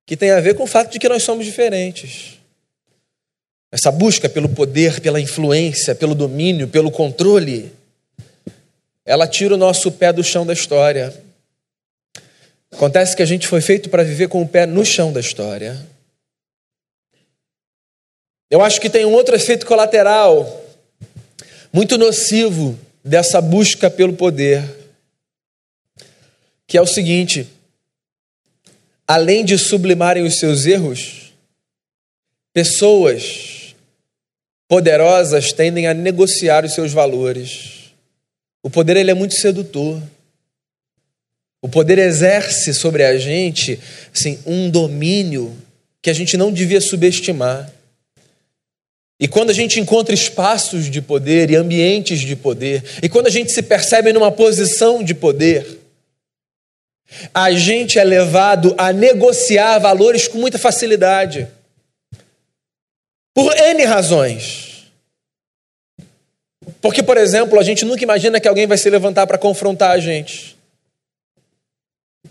que 0.05 0.15
tem 0.15 0.31
a 0.31 0.39
ver 0.39 0.55
com 0.55 0.63
o 0.63 0.67
fato 0.67 0.91
de 0.91 0.99
que 0.99 1.09
nós 1.09 1.23
somos 1.23 1.45
diferentes. 1.45 2.37
Essa 3.71 3.91
busca 3.91 4.29
pelo 4.29 4.49
poder, 4.49 5.01
pela 5.01 5.19
influência, 5.19 5.93
pelo 5.93 6.15
domínio, 6.15 6.67
pelo 6.67 6.89
controle, 6.89 7.71
ela 9.07 9.25
tira 9.25 9.53
o 9.53 9.57
nosso 9.57 9.89
pé 9.89 10.11
do 10.11 10.21
chão 10.21 10.45
da 10.45 10.51
história. 10.51 11.23
Acontece 12.69 13.15
que 13.15 13.23
a 13.23 13.25
gente 13.25 13.47
foi 13.47 13.61
feito 13.61 13.89
para 13.89 14.03
viver 14.03 14.27
com 14.27 14.41
o 14.41 14.47
pé 14.47 14.65
no 14.65 14.85
chão 14.85 15.13
da 15.13 15.21
história. 15.21 15.87
Eu 18.51 18.61
acho 18.61 18.81
que 18.81 18.89
tem 18.89 19.05
um 19.05 19.13
outro 19.13 19.33
efeito 19.33 19.65
colateral 19.65 20.61
muito 21.71 21.97
nocivo 21.97 22.77
dessa 23.01 23.39
busca 23.39 23.89
pelo 23.89 24.11
poder, 24.11 24.61
que 26.67 26.77
é 26.77 26.81
o 26.81 26.85
seguinte: 26.85 27.47
além 29.07 29.45
de 29.45 29.57
sublimarem 29.57 30.23
os 30.23 30.37
seus 30.37 30.65
erros, 30.65 31.31
pessoas 32.51 33.73
poderosas 34.67 35.53
tendem 35.53 35.87
a 35.87 35.93
negociar 35.93 36.65
os 36.65 36.73
seus 36.73 36.91
valores. 36.91 37.76
O 38.67 38.69
poder 38.69 38.97
ele 38.97 39.09
é 39.09 39.13
muito 39.13 39.33
sedutor. 39.33 40.03
O 41.61 41.69
poder 41.69 41.97
exerce 41.97 42.73
sobre 42.73 43.01
a 43.01 43.17
gente 43.17 43.79
assim, 44.13 44.37
um 44.45 44.69
domínio 44.69 45.55
que 46.01 46.09
a 46.09 46.13
gente 46.13 46.35
não 46.35 46.51
devia 46.51 46.81
subestimar. 46.81 47.71
E 49.17 49.25
quando 49.25 49.51
a 49.51 49.53
gente 49.53 49.79
encontra 49.79 50.13
espaços 50.13 50.91
de 50.91 51.01
poder 51.01 51.49
e 51.49 51.55
ambientes 51.55 52.19
de 52.19 52.35
poder, 52.35 52.83
e 53.01 53.07
quando 53.07 53.27
a 53.27 53.29
gente 53.29 53.53
se 53.53 53.63
percebe 53.63 54.11
numa 54.11 54.33
posição 54.33 55.01
de 55.01 55.13
poder, 55.13 55.79
a 57.33 57.53
gente 57.53 57.97
é 57.97 58.03
levado 58.03 58.75
a 58.77 58.91
negociar 58.91 59.79
valores 59.79 60.27
com 60.27 60.39
muita 60.39 60.59
facilidade. 60.59 61.47
Por 63.33 63.55
N 63.55 63.85
razões. 63.85 64.66
Porque, 66.87 67.03
por 67.03 67.17
exemplo, 67.17 67.59
a 67.59 67.63
gente 67.63 67.83
nunca 67.83 68.01
imagina 68.01 68.39
que 68.39 68.47
alguém 68.47 68.65
vai 68.65 68.77
se 68.77 68.89
levantar 68.89 69.27
para 69.27 69.37
confrontar 69.37 69.91
a 69.91 69.99
gente. 69.99 70.55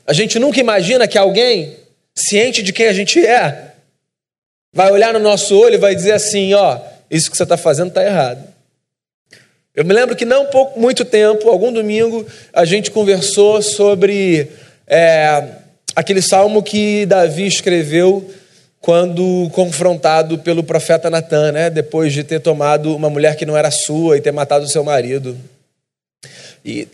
A 0.07 0.15
gente 0.15 0.39
nunca 0.39 0.59
imagina 0.59 1.07
que 1.07 1.19
alguém, 1.19 1.77
ciente 2.15 2.63
de 2.63 2.73
quem 2.73 2.87
a 2.87 2.93
gente 2.95 3.21
é, 3.23 3.73
vai 4.73 4.91
olhar 4.91 5.13
no 5.13 5.19
nosso 5.19 5.55
olho 5.55 5.75
e 5.75 5.77
vai 5.77 5.95
dizer 5.95 6.13
assim: 6.13 6.55
ó, 6.55 6.81
isso 7.11 7.31
que 7.31 7.37
você 7.37 7.43
está 7.43 7.59
fazendo 7.59 7.89
está 7.89 8.03
errado. 8.03 8.49
Eu 9.75 9.85
me 9.85 9.93
lembro 9.93 10.17
que 10.17 10.25
não 10.25 10.47
pouco, 10.47 10.81
muito 10.81 11.05
tempo, 11.05 11.51
algum 11.51 11.71
domingo, 11.71 12.27
a 12.51 12.65
gente 12.65 12.91
conversou 12.91 13.61
sobre 13.61 14.51
é, 14.87 15.49
aquele 15.95 16.23
salmo 16.23 16.63
que 16.63 17.05
Davi 17.05 17.47
escreveu 17.47 18.27
quando 18.81 19.51
confrontado 19.53 20.39
pelo 20.39 20.63
profeta 20.63 21.11
Natan, 21.11 21.53
né? 21.53 21.71
depois 21.71 22.13
de 22.13 22.23
ter 22.23 22.41
tomado 22.41 22.95
uma 22.95 23.11
mulher 23.11 23.37
que 23.37 23.47
não 23.47 23.57
era 23.57 23.71
sua 23.71 24.17
e 24.17 24.21
ter 24.21 24.33
matado 24.33 24.69
seu 24.69 24.85
marido. 24.85 25.37
E 26.65 26.89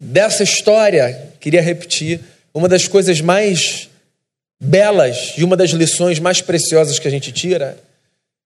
dessa 0.00 0.42
história, 0.42 1.30
queria 1.40 1.62
repetir, 1.62 2.20
uma 2.52 2.68
das 2.68 2.88
coisas 2.88 3.20
mais 3.20 3.88
belas 4.60 5.34
e 5.36 5.44
uma 5.44 5.56
das 5.56 5.70
lições 5.70 6.18
mais 6.18 6.40
preciosas 6.40 6.98
que 6.98 7.06
a 7.06 7.10
gente 7.10 7.30
tira 7.30 7.78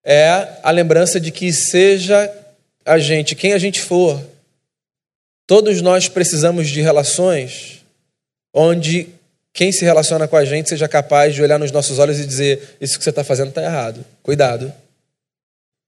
é 0.05 0.49
a 0.63 0.71
lembrança 0.71 1.21
de 1.21 1.31
que, 1.31 1.53
seja 1.53 2.31
a 2.85 2.99
gente 2.99 3.35
quem 3.35 3.53
a 3.53 3.59
gente 3.59 3.81
for, 3.81 4.21
todos 5.47 5.81
nós 5.81 6.09
precisamos 6.09 6.69
de 6.69 6.81
relações 6.81 7.85
onde 8.53 9.09
quem 9.53 9.73
se 9.73 9.85
relaciona 9.85 10.29
com 10.29 10.37
a 10.37 10.45
gente 10.45 10.69
seja 10.69 10.89
capaz 10.89 11.35
de 11.35 11.43
olhar 11.43 11.59
nos 11.59 11.73
nossos 11.73 11.99
olhos 11.99 12.19
e 12.19 12.27
dizer: 12.27 12.77
Isso 12.81 12.97
que 12.99 13.05
você 13.05 13.11
está 13.11 13.25
fazendo 13.25 13.49
está 13.49 13.63
errado. 13.63 14.05
Cuidado. 14.23 14.73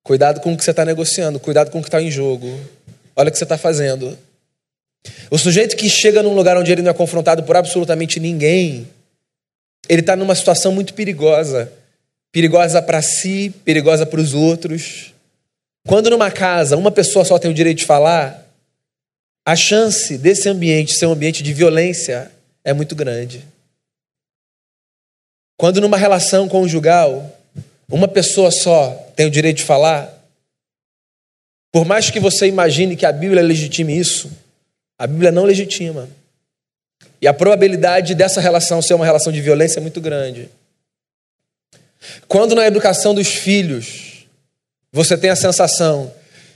Cuidado 0.03 0.41
com 0.41 0.53
o 0.53 0.57
que 0.57 0.65
você 0.65 0.73
está 0.73 0.85
negociando. 0.85 1.39
Cuidado 1.39 1.71
com 1.71 1.79
o 1.79 1.83
que 1.83 1.89
está 1.89 2.03
em 2.03 2.11
jogo. 2.11 2.49
Olha 3.15 3.29
o 3.29 3.33
que 3.33 3.39
você 3.39 3.45
está 3.45 3.57
fazendo. 3.57 4.19
O 5.31 5.39
sujeito 5.39 5.77
que 5.77 5.89
chega 5.89 6.23
num 6.23 6.35
lugar 6.35 6.57
onde 6.57 6.73
ele 6.73 6.83
não 6.83 6.91
é 6.91 6.95
confrontado 6.95 7.43
por 7.45 7.57
absolutamente 7.57 8.19
ninguém, 8.19 8.89
ele 9.89 10.01
está 10.01 10.17
numa 10.17 10.35
situação 10.35 10.73
muito 10.73 10.95
perigosa. 10.95 11.73
Perigosa 12.33 12.81
para 12.83 13.01
si, 13.03 13.55
perigosa 13.65 14.07
para 14.07 14.21
os 14.21 14.35
outros. 14.35 15.13
Quando 15.87 16.11
numa 16.11 16.31
casa 16.31 16.77
uma 16.77 16.91
pessoa 16.91 17.25
só 17.25 17.39
tem 17.39 17.51
o 17.51 17.55
direito 17.55 17.79
de 17.79 17.85
falar, 17.85 18.47
a 19.45 19.55
chance 19.55 20.17
desse 20.17 20.49
ambiente 20.49 20.95
ser 20.95 21.07
um 21.07 21.13
ambiente 21.13 21.43
de 21.43 21.53
violência 21.53 22.31
é 22.65 22.73
muito 22.73 22.95
grande. 22.95 23.52
Quando 25.57 25.81
numa 25.81 25.97
relação 25.97 26.49
conjugal, 26.49 27.39
uma 27.89 28.09
pessoa 28.09 28.51
só 28.51 28.91
tem 29.15 29.27
o 29.27 29.31
direito 29.31 29.59
de 29.59 29.65
falar, 29.65 30.13
por 31.71 31.85
mais 31.85 32.11
que 32.11 32.21
você 32.21 32.47
imagine 32.47 32.97
que 32.97 33.07
a 33.07 33.13
Bíblia 33.13 33.43
legitime 33.43 33.97
isso, 33.97 34.31
a 34.99 35.07
Bíblia 35.07 35.31
não 35.31 35.45
legitima. 35.45 36.09
E 37.21 37.27
a 37.27 37.33
probabilidade 37.33 38.15
dessa 38.15 38.41
relação 38.41 38.83
ser 38.83 38.95
uma 38.95 39.05
relação 39.05 39.33
de 39.33 39.41
violência 39.41 39.79
é 39.79 39.83
muito 39.83 40.01
grande. 40.01 40.49
Quando 42.27 42.55
na 42.55 42.67
educação 42.67 43.15
dos 43.15 43.29
filhos 43.29 44.27
você 44.93 45.17
tem 45.17 45.31
a 45.31 45.37
sensação 45.37 46.13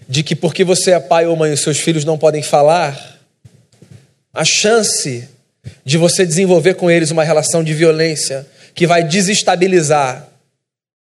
de 0.09 0.23
que 0.23 0.37
porque 0.37 0.65
você 0.65 0.91
é 0.91 1.01
pai 1.01 1.27
ou 1.27 1.37
mãe 1.37 1.53
os 1.53 1.61
seus 1.61 1.79
filhos 1.79 2.05
não 2.05 2.19
podem 2.19 2.43
falar, 2.43 3.19
a 4.35 4.45
chance 4.45 5.29
de 5.85 5.97
você 5.97 6.27
desenvolver 6.27 6.75
com 6.75 6.91
eles 6.91 7.11
uma 7.11 7.25
relação 7.25 7.65
de 7.65 7.73
violência 7.73 8.47
que 8.77 8.87
vai 8.87 9.03
desestabilizar, 9.03 10.29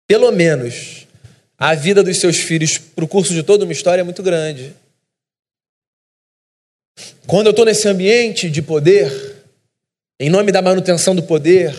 pelo 0.07 0.31
menos, 0.31 1.07
a 1.57 1.73
vida 1.73 2.03
dos 2.03 2.19
seus 2.19 2.37
filhos 2.37 2.77
para 2.77 3.03
o 3.03 3.07
curso 3.07 3.33
de 3.33 3.41
toda 3.41 3.63
uma 3.63 3.73
história 3.73 4.01
é 4.01 4.03
muito 4.03 4.21
grande. 4.21 4.71
Quando 7.25 7.47
eu 7.47 7.49
estou 7.49 7.65
nesse 7.65 7.87
ambiente 7.87 8.51
de 8.51 8.61
poder, 8.61 9.43
em 10.19 10.29
nome 10.29 10.51
da 10.51 10.61
manutenção 10.61 11.15
do 11.15 11.23
poder, 11.23 11.75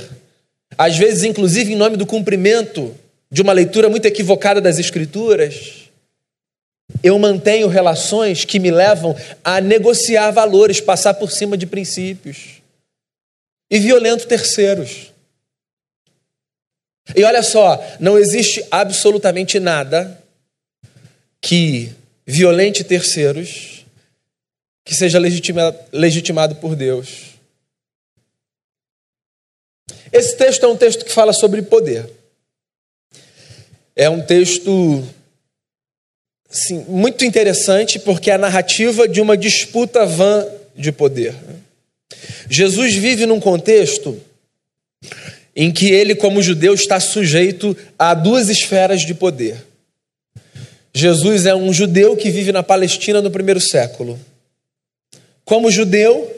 às 0.77 0.99
vezes, 0.99 1.23
inclusive, 1.23 1.73
em 1.73 1.77
nome 1.77 1.97
do 1.97 2.05
cumprimento 2.05 2.93
de 3.31 3.41
uma 3.41 3.53
leitura 3.53 3.89
muito 3.89 4.07
equivocada 4.07 4.61
das 4.61 4.81
Escrituras, 4.81 5.85
eu 7.01 7.17
mantenho 7.17 7.69
relações 7.69 8.45
que 8.45 8.59
me 8.59 8.73
levam 8.73 9.17
a 9.45 9.61
negociar 9.61 10.33
valores, 10.33 10.81
passar 10.81 11.15
por 11.15 11.31
cima 11.31 11.57
de 11.57 11.65
princípios 11.65 12.61
e 13.71 13.79
violento 13.79 14.27
terceiros. 14.27 15.15
E 17.15 17.23
olha 17.23 17.43
só, 17.43 17.83
não 18.01 18.19
existe 18.19 18.65
absolutamente 18.71 19.61
nada 19.61 20.23
que 21.41 21.93
violente 22.27 22.83
terceiros 22.83 23.85
que 24.85 24.95
seja 24.95 25.19
legitima, 25.19 25.77
legitimado 25.93 26.57
por 26.57 26.75
Deus. 26.77 27.37
Esse 30.13 30.37
texto 30.37 30.65
é 30.65 30.69
um 30.69 30.77
texto 30.77 31.05
que 31.05 31.13
fala 31.13 31.33
sobre 31.33 31.63
poder. 31.63 32.09
É 33.95 34.09
um 34.09 34.21
texto 34.21 35.05
assim, 36.49 36.85
muito 36.89 37.25
interessante 37.25 37.99
porque 37.99 38.31
é 38.31 38.35
a 38.35 38.39
narrativa 38.39 39.09
de 39.09 39.21
uma 39.21 39.37
disputa 39.37 40.07
vã 40.07 40.47
de 40.75 40.93
poder. 40.93 41.35
Jesus 42.49 42.95
vive 42.95 43.27
num 43.27 43.41
contexto 43.41 44.21
em 45.57 45.73
que 45.73 45.89
ele, 45.91 46.15
como 46.15 46.43
judeu, 46.43 46.75
está 46.75 47.01
sujeito 47.01 47.75
a 47.99 48.13
duas 48.13 48.51
esferas 48.51 49.01
de 49.01 49.15
poder. 49.15 49.57
Jesus 50.95 51.47
é 51.47 51.55
um 51.55 51.73
judeu 51.73 52.15
que 52.15 52.31
vive 52.31 52.53
na 52.53 52.63
Palestina 52.63 53.23
no 53.23 53.31
primeiro 53.31 53.61
século. 53.61 54.21
Como 55.47 55.71
judeu, 55.71 56.31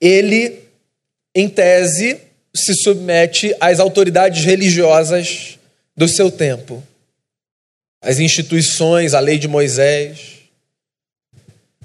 ele, 0.00 0.60
em 1.34 1.46
tese, 1.46 2.18
se 2.54 2.74
submete 2.74 3.54
às 3.60 3.80
autoridades 3.80 4.44
religiosas 4.44 5.58
do 5.94 6.08
seu 6.08 6.30
tempo, 6.30 6.82
às 8.00 8.18
instituições, 8.18 9.12
à 9.12 9.20
lei 9.20 9.38
de 9.38 9.48
Moisés. 9.48 10.36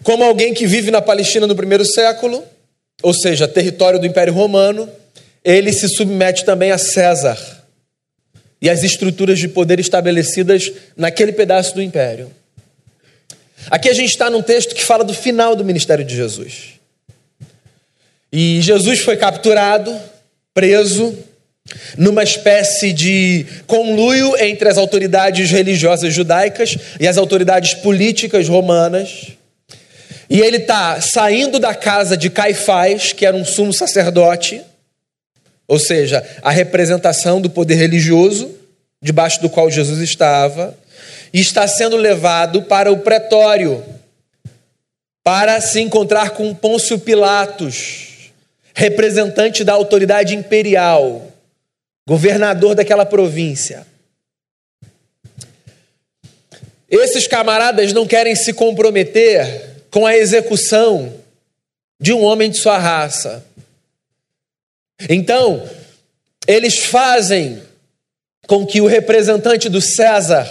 Como 0.01 0.23
alguém 0.23 0.53
que 0.53 0.65
vive 0.65 0.91
na 0.91 1.01
Palestina 1.01 1.45
no 1.45 1.55
primeiro 1.55 1.85
século, 1.85 2.43
ou 3.03 3.13
seja, 3.13 3.47
território 3.47 3.99
do 3.99 4.05
Império 4.05 4.33
Romano, 4.33 4.89
ele 5.43 5.73
se 5.73 5.87
submete 5.89 6.45
também 6.45 6.71
a 6.71 6.77
César 6.77 7.37
e 8.61 8.69
às 8.69 8.83
estruturas 8.83 9.39
de 9.39 9.47
poder 9.47 9.79
estabelecidas 9.79 10.71
naquele 10.95 11.31
pedaço 11.31 11.73
do 11.73 11.81
império. 11.81 12.31
Aqui 13.69 13.89
a 13.89 13.93
gente 13.93 14.09
está 14.09 14.29
num 14.29 14.41
texto 14.41 14.75
que 14.75 14.83
fala 14.83 15.03
do 15.03 15.13
final 15.13 15.55
do 15.55 15.65
ministério 15.65 16.05
de 16.05 16.15
Jesus. 16.15 16.73
E 18.31 18.61
Jesus 18.61 18.99
foi 18.99 19.17
capturado, 19.17 19.93
preso, 20.53 21.17
numa 21.97 22.23
espécie 22.23 22.93
de 22.93 23.45
conluio 23.67 24.35
entre 24.39 24.69
as 24.69 24.77
autoridades 24.77 25.49
religiosas 25.51 26.13
judaicas 26.13 26.75
e 26.99 27.07
as 27.07 27.17
autoridades 27.17 27.73
políticas 27.73 28.47
romanas. 28.47 29.27
E 30.29 30.39
ele 30.39 30.57
está 30.57 31.01
saindo 31.01 31.59
da 31.59 31.75
casa 31.75 32.15
de 32.15 32.29
Caifás, 32.29 33.11
que 33.11 33.25
era 33.25 33.35
um 33.35 33.43
sumo 33.43 33.73
sacerdote, 33.73 34.61
ou 35.71 35.79
seja, 35.79 36.21
a 36.41 36.51
representação 36.51 37.39
do 37.39 37.49
poder 37.49 37.75
religioso 37.75 38.53
debaixo 39.01 39.41
do 39.41 39.49
qual 39.49 39.71
Jesus 39.71 40.01
estava 40.01 40.77
e 41.31 41.39
está 41.39 41.65
sendo 41.65 41.95
levado 41.95 42.63
para 42.63 42.91
o 42.91 42.99
pretório 42.99 43.81
para 45.23 45.61
se 45.61 45.79
encontrar 45.79 46.31
com 46.31 46.53
Pôncio 46.53 46.99
Pilatos, 46.99 48.33
representante 48.73 49.63
da 49.63 49.71
autoridade 49.71 50.35
imperial, 50.35 51.31
governador 52.05 52.75
daquela 52.75 53.05
província. 53.05 53.87
Esses 56.89 57.27
camaradas 57.27 57.93
não 57.93 58.05
querem 58.05 58.35
se 58.35 58.51
comprometer 58.51 59.85
com 59.89 60.05
a 60.05 60.17
execução 60.17 61.13
de 61.97 62.11
um 62.11 62.21
homem 62.21 62.49
de 62.49 62.57
sua 62.57 62.77
raça. 62.77 63.45
Então, 65.09 65.67
eles 66.47 66.77
fazem 66.77 67.61
com 68.47 68.65
que 68.65 68.81
o 68.81 68.87
representante 68.87 69.69
do 69.69 69.81
César 69.81 70.49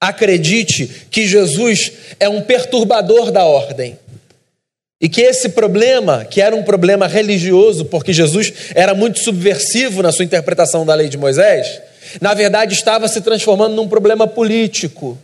acredite 0.00 1.06
que 1.10 1.26
Jesus 1.26 1.92
é 2.20 2.28
um 2.28 2.42
perturbador 2.42 3.30
da 3.30 3.44
ordem. 3.44 3.98
E 5.00 5.08
que 5.08 5.20
esse 5.20 5.50
problema, 5.50 6.24
que 6.24 6.40
era 6.40 6.56
um 6.56 6.62
problema 6.62 7.06
religioso, 7.06 7.84
porque 7.84 8.12
Jesus 8.12 8.52
era 8.74 8.94
muito 8.94 9.18
subversivo 9.18 10.02
na 10.02 10.10
sua 10.10 10.24
interpretação 10.24 10.86
da 10.86 10.94
lei 10.94 11.08
de 11.08 11.18
Moisés, 11.18 11.82
na 12.20 12.32
verdade 12.34 12.74
estava 12.74 13.06
se 13.08 13.20
transformando 13.20 13.74
num 13.74 13.88
problema 13.88 14.26
político. 14.26 15.18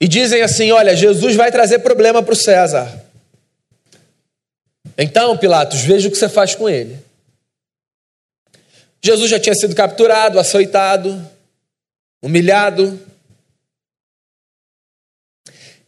E 0.00 0.06
dizem 0.06 0.42
assim: 0.42 0.70
olha, 0.70 0.96
Jesus 0.96 1.34
vai 1.34 1.50
trazer 1.50 1.80
problema 1.80 2.22
para 2.22 2.32
o 2.32 2.36
César. 2.36 3.02
Então, 4.96 5.36
Pilatos, 5.36 5.80
veja 5.80 6.08
o 6.08 6.10
que 6.10 6.18
você 6.18 6.28
faz 6.28 6.54
com 6.54 6.68
ele. 6.68 6.98
Jesus 9.02 9.30
já 9.30 9.40
tinha 9.40 9.54
sido 9.54 9.74
capturado, 9.74 10.38
açoitado, 10.38 11.28
humilhado. 12.22 13.00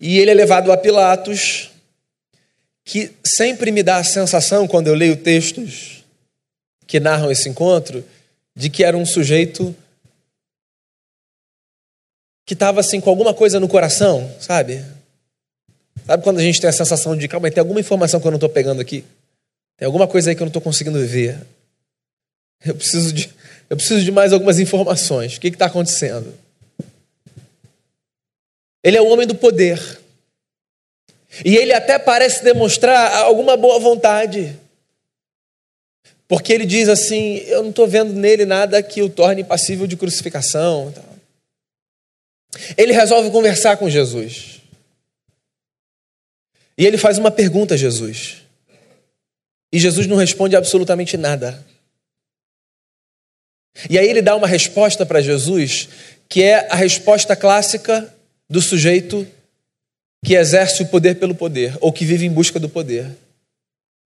E 0.01 0.19
ele 0.19 0.31
é 0.31 0.35
levado 0.35 0.73
a 0.73 0.77
Pilatos, 0.77 1.71
que 2.85 3.13
sempre 3.25 3.71
me 3.71 3.83
dá 3.83 3.97
a 3.97 4.05
sensação, 4.05 4.67
quando 4.67 4.89
eu 4.89 4.95
leio 4.95 5.17
textos 5.17 6.05
que 6.87 7.01
narram 7.01 7.31
esse 7.31 7.49
encontro, 7.49 8.05
de 8.55 8.69
que 8.69 8.85
era 8.85 8.97
um 8.97 9.07
sujeito 9.07 9.75
que 12.47 12.53
estava 12.53 12.81
assim 12.81 13.01
com 13.01 13.09
alguma 13.09 13.33
coisa 13.33 13.59
no 13.59 13.69
coração, 13.69 14.31
sabe? 14.39 14.85
Sabe 16.07 16.23
quando 16.23 16.39
a 16.39 16.43
gente 16.43 16.61
tem 16.61 16.69
a 16.69 16.73
sensação 16.73 17.17
de, 17.17 17.27
calma, 17.27 17.51
tem 17.51 17.61
alguma 17.61 17.81
informação 17.81 18.21
que 18.21 18.27
eu 18.27 18.31
não 18.31 18.37
estou 18.37 18.49
pegando 18.49 18.81
aqui? 18.81 19.05
Tem 19.77 19.87
alguma 19.87 20.07
coisa 20.07 20.31
aí 20.31 20.37
que 20.37 20.43
eu 20.43 20.45
não 20.45 20.51
estou 20.51 20.63
conseguindo 20.63 21.05
ver? 21.07 21.39
Eu 22.65 22.75
preciso 22.75 23.13
de, 23.13 23.31
eu 23.69 23.77
preciso 23.77 24.05
de 24.05 24.13
mais 24.13 24.33
algumas 24.33 24.59
informações. 24.59 25.37
O 25.37 25.41
que 25.41 25.49
está 25.49 25.67
acontecendo? 25.67 26.35
Ele 28.83 28.97
é 28.97 29.01
o 29.01 29.09
homem 29.09 29.27
do 29.27 29.35
poder. 29.35 29.81
E 31.45 31.57
ele 31.57 31.73
até 31.73 31.99
parece 31.99 32.45
demonstrar 32.45 33.15
alguma 33.17 33.57
boa 33.57 33.79
vontade. 33.81 34.57
Porque 36.29 36.53
ele 36.53 36.67
diz 36.67 36.89
assim: 36.89 37.39
Eu 37.47 37.63
não 37.63 37.71
estou 37.71 37.87
vendo 37.87 38.13
nele 38.13 38.45
nada 38.45 38.83
que 38.83 39.03
o 39.03 39.09
torne 39.09 39.43
passível 39.43 39.87
de 39.87 39.97
crucificação. 39.97 40.93
Ele 42.77 42.93
resolve 42.93 43.31
conversar 43.31 43.77
com 43.77 43.91
Jesus. 43.91 44.61
E 46.77 46.87
ele 46.87 46.99
faz 46.99 47.19
uma 47.19 47.31
pergunta 47.31 47.75
a 47.75 47.77
Jesus. 47.77 48.43
E 49.73 49.79
Jesus 49.79 50.07
não 50.07 50.17
responde 50.17 50.57
absolutamente 50.57 51.17
nada. 51.17 51.65
E 53.91 53.99
aí 53.99 54.09
ele 54.09 54.23
dá 54.23 54.37
uma 54.37 54.47
resposta 54.47 55.05
para 55.05 55.21
Jesus, 55.21 55.89
que 56.29 56.43
é 56.43 56.69
a 56.71 56.77
resposta 56.77 57.35
clássica 57.35 58.13
do 58.49 58.61
sujeito 58.61 59.27
que 60.25 60.35
exerce 60.35 60.83
o 60.83 60.87
poder 60.87 61.17
pelo 61.17 61.35
poder, 61.35 61.77
ou 61.81 61.93
que 61.93 62.05
vive 62.05 62.25
em 62.25 62.33
busca 62.33 62.59
do 62.59 62.69
poder. 62.69 63.11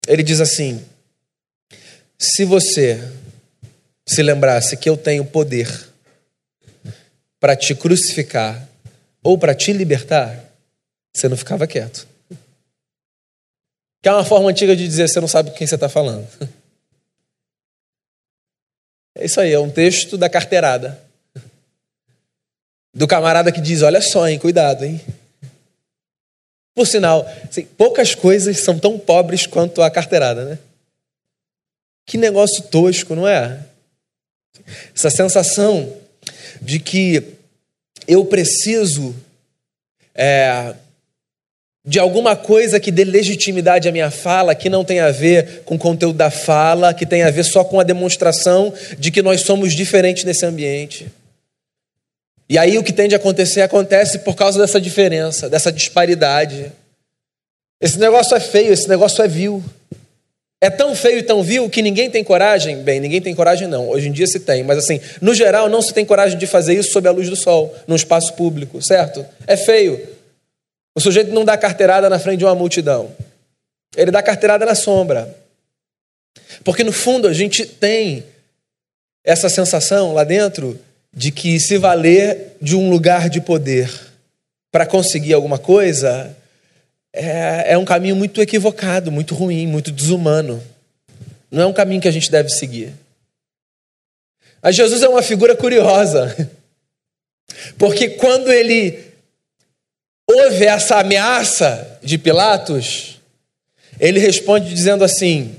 Ele 0.06 0.22
diz 0.22 0.40
assim: 0.40 0.84
se 2.18 2.44
você 2.44 3.00
se 4.06 4.22
lembrasse 4.22 4.76
que 4.76 4.88
eu 4.88 4.96
tenho 4.96 5.24
poder 5.24 5.68
para 7.38 7.54
te 7.54 7.74
crucificar 7.74 8.66
ou 9.22 9.38
para 9.38 9.54
te 9.54 9.72
libertar, 9.72 10.44
você 11.14 11.28
não 11.28 11.36
ficava 11.36 11.66
quieto. 11.66 12.08
Que 14.02 14.08
é 14.08 14.12
uma 14.12 14.24
forma 14.24 14.50
antiga 14.50 14.76
de 14.76 14.86
dizer 14.86 15.08
você 15.08 15.20
não 15.20 15.28
sabe 15.28 15.50
com 15.50 15.56
quem 15.56 15.66
você 15.66 15.74
está 15.74 15.88
falando. 15.88 16.26
É 19.20 19.24
isso 19.24 19.40
aí, 19.40 19.52
é 19.52 19.58
um 19.58 19.68
texto 19.68 20.16
da 20.16 20.28
carteirada. 20.28 20.96
Do 22.94 23.08
camarada 23.08 23.50
que 23.50 23.60
diz: 23.60 23.82
Olha 23.82 24.00
só, 24.00 24.28
hein, 24.28 24.38
cuidado, 24.38 24.84
hein. 24.84 25.00
Por 26.72 26.86
sinal, 26.86 27.28
assim, 27.48 27.64
poucas 27.64 28.14
coisas 28.14 28.60
são 28.60 28.78
tão 28.78 28.96
pobres 28.96 29.44
quanto 29.44 29.82
a 29.82 29.90
carteirada, 29.90 30.44
né? 30.44 30.58
Que 32.06 32.16
negócio 32.16 32.62
tosco, 32.62 33.16
não 33.16 33.26
é? 33.26 33.60
Essa 34.94 35.10
sensação 35.10 35.96
de 36.62 36.78
que 36.78 37.34
eu 38.06 38.24
preciso 38.24 39.14
é, 40.14 40.74
de 41.88 41.98
alguma 41.98 42.36
coisa 42.36 42.78
que 42.78 42.90
dê 42.90 43.02
legitimidade 43.02 43.88
à 43.88 43.92
minha 43.92 44.10
fala, 44.10 44.54
que 44.54 44.68
não 44.68 44.84
tem 44.84 45.00
a 45.00 45.10
ver 45.10 45.62
com 45.64 45.76
o 45.76 45.78
conteúdo 45.78 46.18
da 46.18 46.30
fala, 46.30 46.92
que 46.92 47.06
tem 47.06 47.22
a 47.22 47.30
ver 47.30 47.44
só 47.44 47.64
com 47.64 47.80
a 47.80 47.82
demonstração 47.82 48.70
de 48.98 49.10
que 49.10 49.22
nós 49.22 49.40
somos 49.40 49.72
diferentes 49.72 50.22
nesse 50.22 50.44
ambiente. 50.44 51.10
E 52.46 52.58
aí 52.58 52.76
o 52.76 52.84
que 52.84 52.92
tende 52.92 53.14
a 53.14 53.16
acontecer 53.16 53.62
acontece 53.62 54.18
por 54.18 54.36
causa 54.36 54.60
dessa 54.60 54.78
diferença, 54.78 55.48
dessa 55.48 55.72
disparidade. 55.72 56.70
Esse 57.80 57.98
negócio 57.98 58.36
é 58.36 58.40
feio, 58.40 58.70
esse 58.70 58.86
negócio 58.86 59.24
é 59.24 59.26
vil. 59.26 59.64
É 60.60 60.68
tão 60.68 60.94
feio 60.94 61.20
e 61.20 61.22
tão 61.22 61.42
vil 61.42 61.70
que 61.70 61.80
ninguém 61.80 62.10
tem 62.10 62.22
coragem. 62.22 62.82
Bem, 62.82 63.00
ninguém 63.00 63.22
tem 63.22 63.34
coragem, 63.34 63.66
não. 63.66 63.88
Hoje 63.88 64.08
em 64.08 64.12
dia 64.12 64.26
se 64.26 64.40
tem, 64.40 64.62
mas 64.62 64.76
assim, 64.76 65.00
no 65.22 65.32
geral, 65.32 65.70
não 65.70 65.80
se 65.80 65.94
tem 65.94 66.04
coragem 66.04 66.36
de 66.36 66.46
fazer 66.46 66.74
isso 66.74 66.92
sob 66.92 67.08
a 67.08 67.12
luz 67.12 67.30
do 67.30 67.36
sol, 67.36 67.74
num 67.86 67.96
espaço 67.96 68.34
público, 68.34 68.82
certo? 68.82 69.24
É 69.46 69.56
feio. 69.56 70.17
O 70.98 71.00
sujeito 71.00 71.30
não 71.30 71.44
dá 71.44 71.56
carteirada 71.56 72.10
na 72.10 72.18
frente 72.18 72.40
de 72.40 72.44
uma 72.44 72.56
multidão. 72.56 73.14
Ele 73.96 74.10
dá 74.10 74.20
carteirada 74.20 74.66
na 74.66 74.74
sombra. 74.74 75.32
Porque 76.64 76.82
no 76.82 76.90
fundo 76.90 77.28
a 77.28 77.32
gente 77.32 77.64
tem 77.64 78.24
essa 79.22 79.48
sensação 79.48 80.12
lá 80.12 80.24
dentro 80.24 80.76
de 81.14 81.30
que 81.30 81.60
se 81.60 81.78
valer 81.78 82.56
de 82.60 82.74
um 82.74 82.90
lugar 82.90 83.30
de 83.30 83.40
poder 83.40 83.88
para 84.72 84.84
conseguir 84.84 85.34
alguma 85.34 85.56
coisa 85.56 86.36
é, 87.12 87.74
é 87.74 87.78
um 87.78 87.84
caminho 87.84 88.16
muito 88.16 88.42
equivocado, 88.42 89.12
muito 89.12 89.36
ruim, 89.36 89.68
muito 89.68 89.92
desumano. 89.92 90.60
Não 91.48 91.62
é 91.62 91.66
um 91.66 91.72
caminho 91.72 92.00
que 92.00 92.08
a 92.08 92.12
gente 92.12 92.28
deve 92.28 92.48
seguir. 92.48 92.92
Mas 94.60 94.74
Jesus 94.74 95.00
é 95.04 95.08
uma 95.08 95.22
figura 95.22 95.54
curiosa. 95.54 96.34
Porque 97.78 98.08
quando 98.08 98.50
ele 98.50 99.07
ouve 100.28 100.66
essa 100.66 101.00
ameaça 101.00 101.98
de 102.02 102.18
Pilatos, 102.18 103.18
ele 103.98 104.20
responde 104.20 104.68
dizendo 104.68 105.02
assim: 105.02 105.56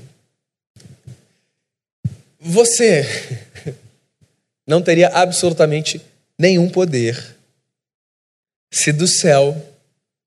Você 2.38 3.04
não 4.66 4.80
teria 4.80 5.08
absolutamente 5.08 6.00
nenhum 6.38 6.70
poder 6.70 7.36
se 8.72 8.92
do 8.92 9.06
céu 9.06 9.56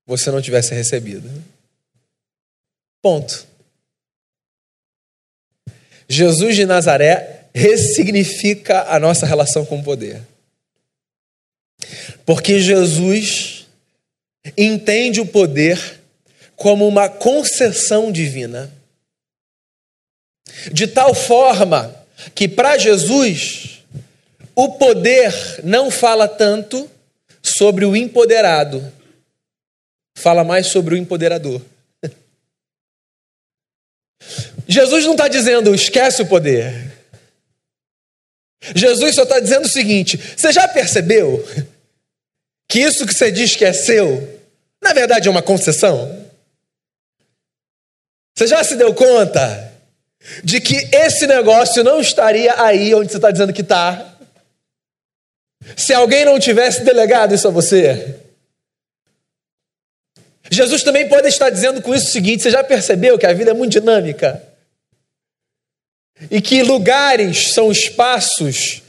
você 0.05 0.29
não 0.29 0.41
tivesse 0.41 0.75
recebido. 0.75 1.31
Ponto. 3.01 3.47
Jesus 6.07 6.55
de 6.55 6.65
Nazaré 6.65 7.45
ressignifica 7.53 8.83
a 8.89 8.99
nossa 8.99 9.25
relação 9.25 9.65
com 9.65 9.79
o 9.79 9.83
poder. 9.83 10.21
Porque 12.25 12.59
Jesus 12.59 13.62
entende 14.57 15.21
o 15.21 15.25
poder 15.25 16.01
como 16.55 16.87
uma 16.87 17.09
concessão 17.09 18.11
divina. 18.11 18.71
De 20.71 20.87
tal 20.87 21.13
forma 21.13 21.95
que 22.35 22.47
para 22.47 22.77
Jesus 22.77 23.83
o 24.55 24.73
poder 24.73 25.33
não 25.63 25.89
fala 25.89 26.27
tanto 26.27 26.89
sobre 27.41 27.85
o 27.85 27.95
empoderado, 27.95 28.93
fala 30.15 30.43
mais 30.43 30.67
sobre 30.67 30.95
o 30.95 30.97
empoderador. 30.97 31.61
Jesus 34.67 35.05
não 35.05 35.13
está 35.13 35.27
dizendo 35.27 35.73
esquece 35.73 36.21
o 36.21 36.27
poder. 36.27 36.93
Jesus 38.75 39.15
só 39.15 39.23
está 39.23 39.39
dizendo 39.39 39.65
o 39.65 39.69
seguinte: 39.69 40.17
você 40.17 40.51
já 40.51 40.67
percebeu 40.67 41.43
que 42.73 42.79
isso 42.79 43.05
que 43.05 43.13
você 43.13 43.31
diz 43.31 43.55
que 43.55 43.63
é 43.63 43.71
seu, 43.71 44.41
na 44.81 44.93
verdade 44.93 45.27
é 45.27 45.31
uma 45.31 45.43
concessão. 45.43 46.27
Você 48.35 48.47
já 48.47 48.63
se 48.63 48.75
deu 48.75 48.95
conta 48.95 49.71
de 50.43 50.59
que 50.59 50.89
esse 50.91 51.27
negócio 51.27 51.83
não 51.83 52.01
estaria 52.01 52.59
aí 52.59 52.95
onde 52.95 53.11
você 53.11 53.17
está 53.17 53.29
dizendo 53.29 53.53
que 53.53 53.61
está? 53.61 54.17
Se 55.77 55.93
alguém 55.93 56.25
não 56.25 56.39
tivesse 56.39 56.83
delegado 56.83 57.35
isso 57.35 57.47
a 57.47 57.51
você? 57.51 58.19
Jesus 60.49 60.81
também 60.81 61.07
pode 61.07 61.27
estar 61.27 61.51
dizendo 61.51 61.79
com 61.79 61.93
isso 61.93 62.07
o 62.07 62.11
seguinte: 62.11 62.41
você 62.41 62.49
já 62.49 62.63
percebeu 62.63 63.19
que 63.19 63.27
a 63.27 63.33
vida 63.33 63.51
é 63.51 63.53
muito 63.53 63.73
dinâmica? 63.73 64.41
E 66.31 66.41
que 66.41 66.63
lugares 66.63 67.53
são 67.53 67.71
espaços 67.71 68.82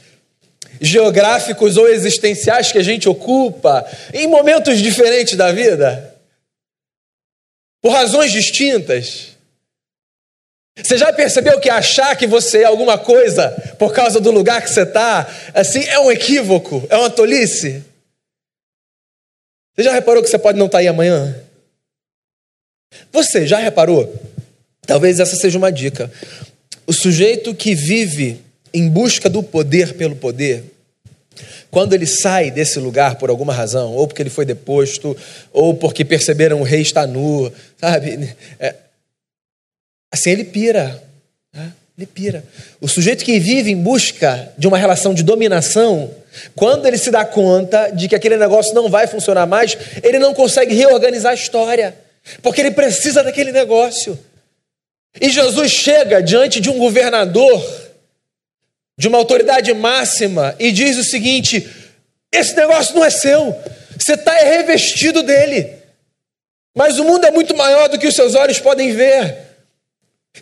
geográficos 0.81 1.77
ou 1.77 1.87
existenciais 1.87 2.71
que 2.71 2.77
a 2.77 2.83
gente 2.83 3.07
ocupa 3.07 3.85
em 4.13 4.27
momentos 4.27 4.79
diferentes 4.79 5.35
da 5.35 5.51
vida, 5.51 6.15
por 7.81 7.91
razões 7.91 8.31
distintas. 8.31 9.35
Você 10.77 10.97
já 10.97 11.13
percebeu 11.13 11.59
que 11.59 11.69
achar 11.69 12.15
que 12.17 12.27
você 12.27 12.63
é 12.63 12.65
alguma 12.65 12.97
coisa 12.97 13.49
por 13.79 13.93
causa 13.93 14.19
do 14.19 14.31
lugar 14.31 14.61
que 14.61 14.69
você 14.69 14.81
está, 14.81 15.25
assim, 15.53 15.83
é 15.85 15.99
um 15.99 16.11
equívoco, 16.11 16.85
é 16.89 16.97
uma 16.97 17.09
tolice? 17.09 17.83
Você 19.75 19.83
já 19.83 19.93
reparou 19.93 20.21
que 20.21 20.29
você 20.29 20.37
pode 20.37 20.57
não 20.57 20.65
estar 20.65 20.77
tá 20.77 20.81
aí 20.81 20.87
amanhã? 20.87 21.41
Você 23.11 23.47
já 23.47 23.57
reparou? 23.57 24.13
Talvez 24.85 25.19
essa 25.19 25.35
seja 25.35 25.57
uma 25.57 25.71
dica. 25.71 26.11
O 26.85 26.93
sujeito 26.93 27.53
que 27.55 27.73
vive 27.73 28.44
em 28.75 28.89
busca 28.89 29.29
do 29.29 29.41
poder 29.41 29.93
pelo 29.93 30.17
poder, 30.17 30.63
quando 31.71 31.93
ele 31.93 32.05
sai 32.05 32.51
desse 32.51 32.77
lugar 32.77 33.15
por 33.15 33.29
alguma 33.29 33.53
razão, 33.53 33.93
ou 33.93 34.05
porque 34.05 34.21
ele 34.21 34.29
foi 34.29 34.45
deposto, 34.45 35.15
ou 35.51 35.73
porque 35.73 36.03
perceberam 36.03 36.59
o 36.59 36.63
rei 36.63 36.81
está 36.81 37.07
nu, 37.07 37.51
sabe? 37.79 38.35
É, 38.59 38.75
assim, 40.11 40.29
ele 40.29 40.43
pira. 40.43 41.01
Né? 41.53 41.71
Ele 41.97 42.05
pira. 42.05 42.43
O 42.81 42.87
sujeito 42.87 43.23
que 43.23 43.39
vive 43.39 43.71
em 43.71 43.81
busca 43.81 44.51
de 44.57 44.67
uma 44.67 44.77
relação 44.77 45.13
de 45.13 45.23
dominação, 45.23 46.11
quando 46.53 46.85
ele 46.85 46.97
se 46.97 47.09
dá 47.09 47.23
conta 47.25 47.89
de 47.91 48.09
que 48.09 48.15
aquele 48.15 48.37
negócio 48.37 48.73
não 48.73 48.89
vai 48.89 49.07
funcionar 49.07 49.45
mais, 49.45 49.77
ele 50.03 50.19
não 50.19 50.33
consegue 50.33 50.75
reorganizar 50.75 51.31
a 51.31 51.35
história, 51.35 51.95
porque 52.41 52.59
ele 52.59 52.71
precisa 52.71 53.23
daquele 53.23 53.53
negócio. 53.53 54.19
E 55.19 55.29
Jesus 55.29 55.71
chega 55.71 56.21
diante 56.21 56.59
de 56.59 56.69
um 56.69 56.77
governador 56.77 57.74
de 58.97 59.07
uma 59.07 59.17
autoridade 59.17 59.73
máxima 59.73 60.55
e 60.59 60.71
diz 60.71 60.97
o 60.97 61.03
seguinte: 61.03 61.67
esse 62.31 62.55
negócio 62.55 62.95
não 62.95 63.03
é 63.03 63.09
seu, 63.09 63.55
você 63.97 64.13
está 64.13 64.33
revestido 64.33 65.23
dele. 65.23 65.73
Mas 66.75 66.99
o 66.99 67.05
mundo 67.05 67.25
é 67.25 67.31
muito 67.31 67.55
maior 67.55 67.87
do 67.87 67.97
que 67.97 68.07
os 68.07 68.15
seus 68.15 68.35
olhos 68.35 68.59
podem 68.59 68.91
ver. 68.93 69.45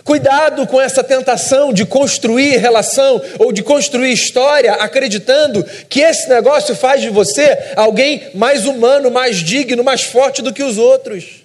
Cuidado 0.03 0.65
com 0.65 0.81
essa 0.81 1.03
tentação 1.03 1.71
de 1.71 1.85
construir 1.85 2.57
relação 2.57 3.21
ou 3.37 3.53
de 3.53 3.61
construir 3.61 4.11
história, 4.11 4.73
acreditando 4.73 5.63
que 5.87 5.99
esse 5.99 6.27
negócio 6.27 6.75
faz 6.75 7.01
de 7.01 7.09
você 7.09 7.73
alguém 7.75 8.31
mais 8.33 8.65
humano, 8.65 9.11
mais 9.11 9.37
digno, 9.37 9.83
mais 9.83 10.01
forte 10.01 10.41
do 10.41 10.51
que 10.51 10.63
os 10.63 10.79
outros. 10.79 11.43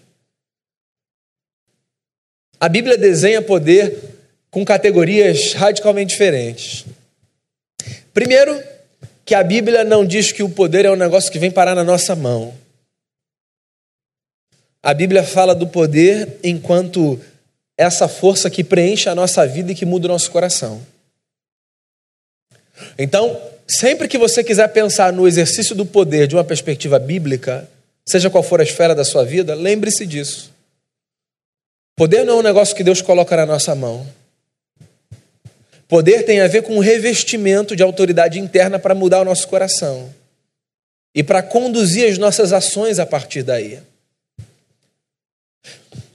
A 2.59 2.69
Bíblia 2.71 2.97
desenha 2.97 3.43
poder 3.43 3.99
com 4.51 4.65
categorias 4.65 5.53
radicalmente 5.53 6.11
diferentes. 6.11 6.87
Primeiro, 8.19 8.61
que 9.25 9.33
a 9.33 9.45
Bíblia 9.45 9.85
não 9.85 10.05
diz 10.05 10.33
que 10.33 10.43
o 10.43 10.51
poder 10.51 10.85
é 10.85 10.91
um 10.91 10.97
negócio 10.97 11.31
que 11.31 11.39
vem 11.39 11.53
parar 11.53 11.77
na 11.77 11.85
nossa 11.85 12.17
mão. 12.17 12.53
A 14.83 14.93
Bíblia 14.93 15.23
fala 15.23 15.55
do 15.55 15.69
poder 15.69 16.37
enquanto 16.43 17.21
essa 17.77 18.09
força 18.09 18.51
que 18.51 18.65
preenche 18.65 19.09
a 19.09 19.15
nossa 19.15 19.47
vida 19.47 19.71
e 19.71 19.75
que 19.77 19.87
muda 19.87 20.09
o 20.09 20.11
nosso 20.11 20.33
coração. 20.33 20.85
Então, 22.99 23.41
sempre 23.69 24.09
que 24.09 24.19
você 24.19 24.43
quiser 24.43 24.67
pensar 24.73 25.13
no 25.13 25.29
exercício 25.29 25.77
do 25.77 25.87
poder 25.87 26.27
de 26.27 26.35
uma 26.35 26.43
perspectiva 26.43 26.99
bíblica, 26.99 27.71
seja 28.05 28.29
qual 28.29 28.43
for 28.43 28.61
a 28.61 28.65
esfera 28.65 28.97
da 28.97 29.05
sua 29.05 29.25
vida, 29.25 29.55
lembre-se 29.55 30.05
disso. 30.05 30.53
Poder 31.95 32.25
não 32.25 32.39
é 32.39 32.41
um 32.41 32.43
negócio 32.43 32.75
que 32.75 32.83
Deus 32.83 33.01
coloca 33.01 33.37
na 33.37 33.47
nossa 33.47 33.77
mão. 33.77 34.05
Poder 35.89 36.25
tem 36.25 36.41
a 36.41 36.47
ver 36.47 36.63
com 36.63 36.77
um 36.77 36.81
revestimento 36.81 37.75
de 37.75 37.83
autoridade 37.83 38.39
interna 38.39 38.79
para 38.79 38.95
mudar 38.95 39.23
o 39.23 39.25
nosso 39.25 39.49
coração 39.49 40.15
e 41.15 41.23
para 41.23 41.43
conduzir 41.43 42.11
as 42.11 42.19
nossas 42.19 42.53
ações 42.53 42.99
a 42.99 43.07
partir 43.07 43.43
daí. 43.43 43.81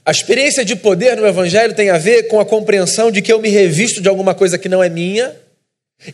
A 0.06 0.12
experiência 0.12 0.64
de 0.64 0.76
poder 0.76 1.16
no 1.16 1.26
Evangelho 1.26 1.74
tem 1.74 1.90
a 1.90 1.98
ver 1.98 2.28
com 2.28 2.38
a 2.38 2.46
compreensão 2.46 3.10
de 3.10 3.20
que 3.20 3.32
eu 3.32 3.40
me 3.40 3.48
revisto 3.48 4.00
de 4.00 4.08
alguma 4.08 4.34
coisa 4.34 4.56
que 4.56 4.68
não 4.68 4.82
é 4.82 4.88
minha 4.88 5.34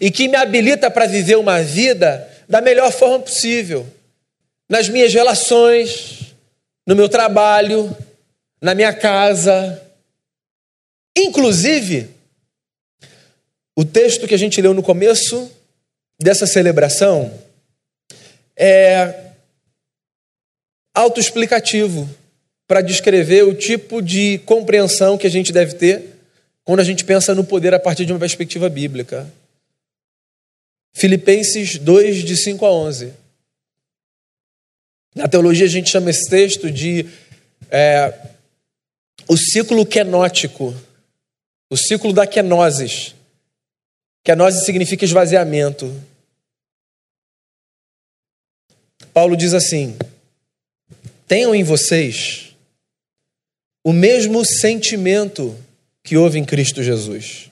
e 0.01 0.11
que 0.11 0.27
me 0.27 0.37
habilita 0.37 0.91
para 0.91 1.07
viver 1.07 1.37
uma 1.37 1.61
vida 1.63 2.27
da 2.49 2.61
melhor 2.61 2.91
forma 2.93 3.21
possível, 3.21 3.87
nas 4.69 4.89
minhas 4.89 5.13
relações, 5.13 6.35
no 6.87 6.97
meu 6.97 7.09
trabalho, 7.09 7.95
na 8.61 8.75
minha 8.75 8.93
casa. 8.93 9.83
Inclusive, 11.17 12.09
o 13.81 13.85
texto 13.85 14.29
que 14.29 14.35
a 14.35 14.39
gente 14.39 14.61
leu 14.61 14.75
no 14.75 14.83
começo 14.83 15.51
dessa 16.21 16.47
celebração 16.47 17.33
é 18.55 19.33
autoexplicativo 20.95 22.07
para 22.69 22.83
descrever 22.83 23.43
o 23.45 23.55
tipo 23.55 24.03
de 24.03 24.37
compreensão 24.41 25.17
que 25.17 25.27
a 25.27 25.31
gente 25.31 25.51
deve 25.51 25.77
ter 25.77 26.15
quando 26.63 26.81
a 26.81 26.85
gente 26.85 27.07
pensa 27.07 27.35
no 27.35 27.43
poder 27.43 27.73
a 27.73 27.81
partir 27.81 28.05
de 28.05 28.13
uma 28.13 28.19
perspectiva 28.19 28.69
bíblica. 28.69 29.27
Filipenses 30.93 31.79
2, 31.79 32.23
de 32.23 32.37
5 32.37 32.67
a 32.67 32.71
11. 32.71 33.15
Na 35.15 35.27
teologia 35.27 35.65
a 35.65 35.71
gente 35.71 35.89
chama 35.89 36.11
esse 36.11 36.29
texto 36.29 36.71
de 36.71 37.09
é, 37.71 38.13
o 39.27 39.39
ciclo 39.39 39.87
kenótico, 39.87 40.75
o 41.71 41.79
ciclo 41.79 42.13
da 42.13 42.27
kenosis. 44.23 44.25
Kenose 44.25 44.65
significa 44.65 45.05
esvaziamento. 45.05 45.93
Paulo 49.13 49.37
diz 49.37 49.55
assim: 49.55 49.97
tenham 51.27 51.55
em 51.55 51.63
vocês 51.63 52.55
o 53.85 53.93
mesmo 53.93 54.45
sentimento 54.45 55.57
que 56.03 56.17
houve 56.17 56.39
em 56.39 56.45
Cristo 56.45 56.83
Jesus. 56.83 57.51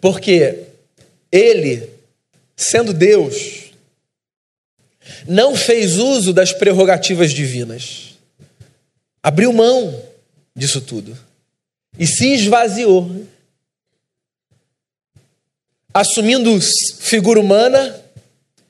Porque 0.00 0.64
ele, 1.30 1.90
sendo 2.56 2.92
Deus, 2.92 3.72
não 5.26 5.56
fez 5.56 5.96
uso 5.96 6.32
das 6.32 6.52
prerrogativas 6.52 7.32
divinas. 7.32 8.16
Abriu 9.22 9.52
mão 9.52 10.02
disso 10.54 10.80
tudo 10.80 11.16
e 11.98 12.06
se 12.06 12.34
esvaziou, 12.34 13.26
assumindo 15.94 16.60
figura 16.98 17.38
humana 17.38 18.04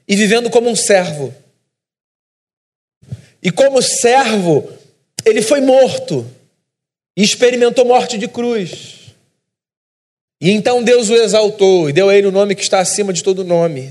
e 0.07 0.15
vivendo 0.15 0.51
como 0.51 0.69
um 0.69 0.77
servo. 0.77 1.35
E 3.43 3.51
como 3.51 3.81
servo, 3.81 4.71
ele 5.25 5.41
foi 5.41 5.63
morto 5.63 6.31
e 7.17 7.23
experimentou 7.23 7.87
morte 7.87 8.19
de 8.19 8.29
cruz. 8.29 9.15
E 10.41 10.51
então 10.51 10.83
Deus 10.83 11.09
o 11.09 11.15
exaltou 11.15 11.89
e 11.89 11.93
deu 11.93 12.11
a 12.11 12.15
ele 12.15 12.27
o 12.27 12.33
nome 12.33 12.55
que 12.55 12.63
está 12.63 12.81
acima 12.81 13.13
de 13.13 13.23
todo 13.23 13.43
nome. 13.43 13.91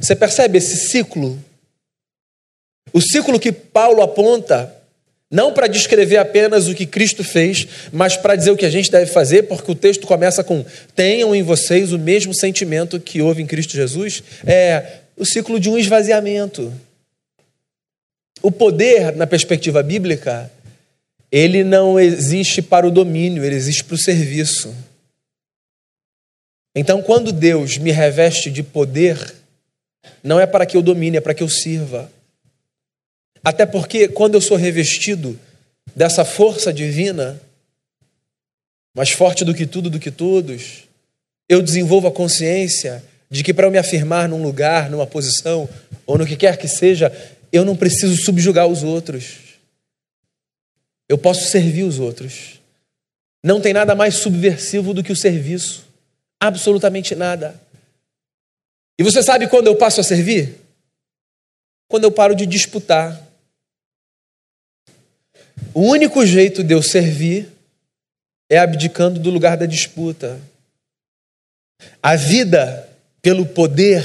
Você 0.00 0.14
percebe 0.14 0.58
esse 0.58 0.88
ciclo? 0.88 1.42
O 2.92 3.00
ciclo 3.00 3.40
que 3.40 3.50
Paulo 3.50 4.00
aponta, 4.00 4.77
não 5.30 5.52
para 5.52 5.66
descrever 5.66 6.16
apenas 6.16 6.68
o 6.68 6.74
que 6.74 6.86
Cristo 6.86 7.22
fez, 7.22 7.66
mas 7.92 8.16
para 8.16 8.34
dizer 8.34 8.50
o 8.50 8.56
que 8.56 8.64
a 8.64 8.70
gente 8.70 8.90
deve 8.90 9.10
fazer, 9.10 9.42
porque 9.42 9.70
o 9.70 9.74
texto 9.74 10.06
começa 10.06 10.42
com: 10.42 10.64
tenham 10.94 11.34
em 11.34 11.42
vocês 11.42 11.92
o 11.92 11.98
mesmo 11.98 12.34
sentimento 12.34 12.98
que 12.98 13.20
houve 13.20 13.42
em 13.42 13.46
Cristo 13.46 13.74
Jesus. 13.74 14.22
É 14.46 15.00
o 15.16 15.26
ciclo 15.26 15.60
de 15.60 15.68
um 15.68 15.76
esvaziamento. 15.76 16.72
O 18.40 18.50
poder, 18.50 19.14
na 19.16 19.26
perspectiva 19.26 19.82
bíblica, 19.82 20.50
ele 21.30 21.62
não 21.62 21.98
existe 22.00 22.62
para 22.62 22.86
o 22.86 22.90
domínio, 22.90 23.44
ele 23.44 23.56
existe 23.56 23.84
para 23.84 23.96
o 23.96 23.98
serviço. 23.98 24.74
Então, 26.74 27.02
quando 27.02 27.32
Deus 27.32 27.76
me 27.76 27.90
reveste 27.90 28.50
de 28.50 28.62
poder, 28.62 29.34
não 30.22 30.38
é 30.38 30.46
para 30.46 30.64
que 30.64 30.76
eu 30.76 30.82
domine, 30.82 31.16
é 31.16 31.20
para 31.20 31.34
que 31.34 31.42
eu 31.42 31.48
sirva. 31.48 32.10
Até 33.42 33.64
porque, 33.64 34.08
quando 34.08 34.34
eu 34.34 34.40
sou 34.40 34.56
revestido 34.56 35.38
dessa 35.94 36.24
força 36.24 36.72
divina, 36.72 37.40
mais 38.94 39.10
forte 39.10 39.44
do 39.44 39.54
que 39.54 39.66
tudo, 39.66 39.88
do 39.88 40.00
que 40.00 40.10
todos, 40.10 40.84
eu 41.48 41.62
desenvolvo 41.62 42.08
a 42.08 42.12
consciência 42.12 43.02
de 43.30 43.42
que 43.42 43.54
para 43.54 43.66
eu 43.66 43.70
me 43.70 43.78
afirmar 43.78 44.28
num 44.28 44.42
lugar, 44.42 44.90
numa 44.90 45.06
posição, 45.06 45.68
ou 46.06 46.18
no 46.18 46.26
que 46.26 46.36
quer 46.36 46.56
que 46.56 46.66
seja, 46.66 47.12
eu 47.52 47.64
não 47.64 47.76
preciso 47.76 48.16
subjugar 48.22 48.66
os 48.66 48.82
outros. 48.82 49.38
Eu 51.08 51.16
posso 51.16 51.50
servir 51.50 51.84
os 51.84 51.98
outros. 51.98 52.60
Não 53.42 53.60
tem 53.60 53.72
nada 53.72 53.94
mais 53.94 54.16
subversivo 54.16 54.92
do 54.92 55.02
que 55.02 55.12
o 55.12 55.16
serviço. 55.16 55.86
Absolutamente 56.40 57.14
nada. 57.14 57.60
E 58.98 59.02
você 59.02 59.22
sabe 59.22 59.46
quando 59.48 59.68
eu 59.68 59.76
passo 59.76 60.00
a 60.00 60.04
servir? 60.04 60.56
Quando 61.88 62.04
eu 62.04 62.12
paro 62.12 62.34
de 62.34 62.46
disputar. 62.46 63.27
O 65.74 65.82
único 65.82 66.24
jeito 66.24 66.64
de 66.64 66.74
eu 66.74 66.82
servir 66.82 67.48
é 68.50 68.58
abdicando 68.58 69.20
do 69.20 69.30
lugar 69.30 69.56
da 69.56 69.66
disputa. 69.66 70.40
A 72.02 72.16
vida 72.16 72.88
pelo 73.20 73.46
poder 73.46 74.04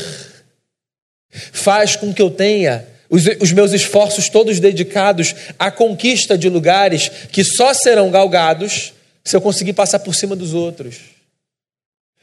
faz 1.51 1.95
com 1.95 2.13
que 2.13 2.21
eu 2.21 2.29
tenha 2.29 2.85
os, 3.09 3.23
os 3.39 3.51
meus 3.51 3.73
esforços 3.73 4.29
todos 4.29 4.59
dedicados 4.59 5.35
à 5.57 5.71
conquista 5.71 6.37
de 6.37 6.49
lugares 6.49 7.09
que 7.31 7.43
só 7.43 7.73
serão 7.73 8.11
galgados 8.11 8.93
se 9.23 9.35
eu 9.35 9.41
conseguir 9.41 9.73
passar 9.73 9.99
por 9.99 10.13
cima 10.13 10.35
dos 10.35 10.53
outros. 10.53 10.97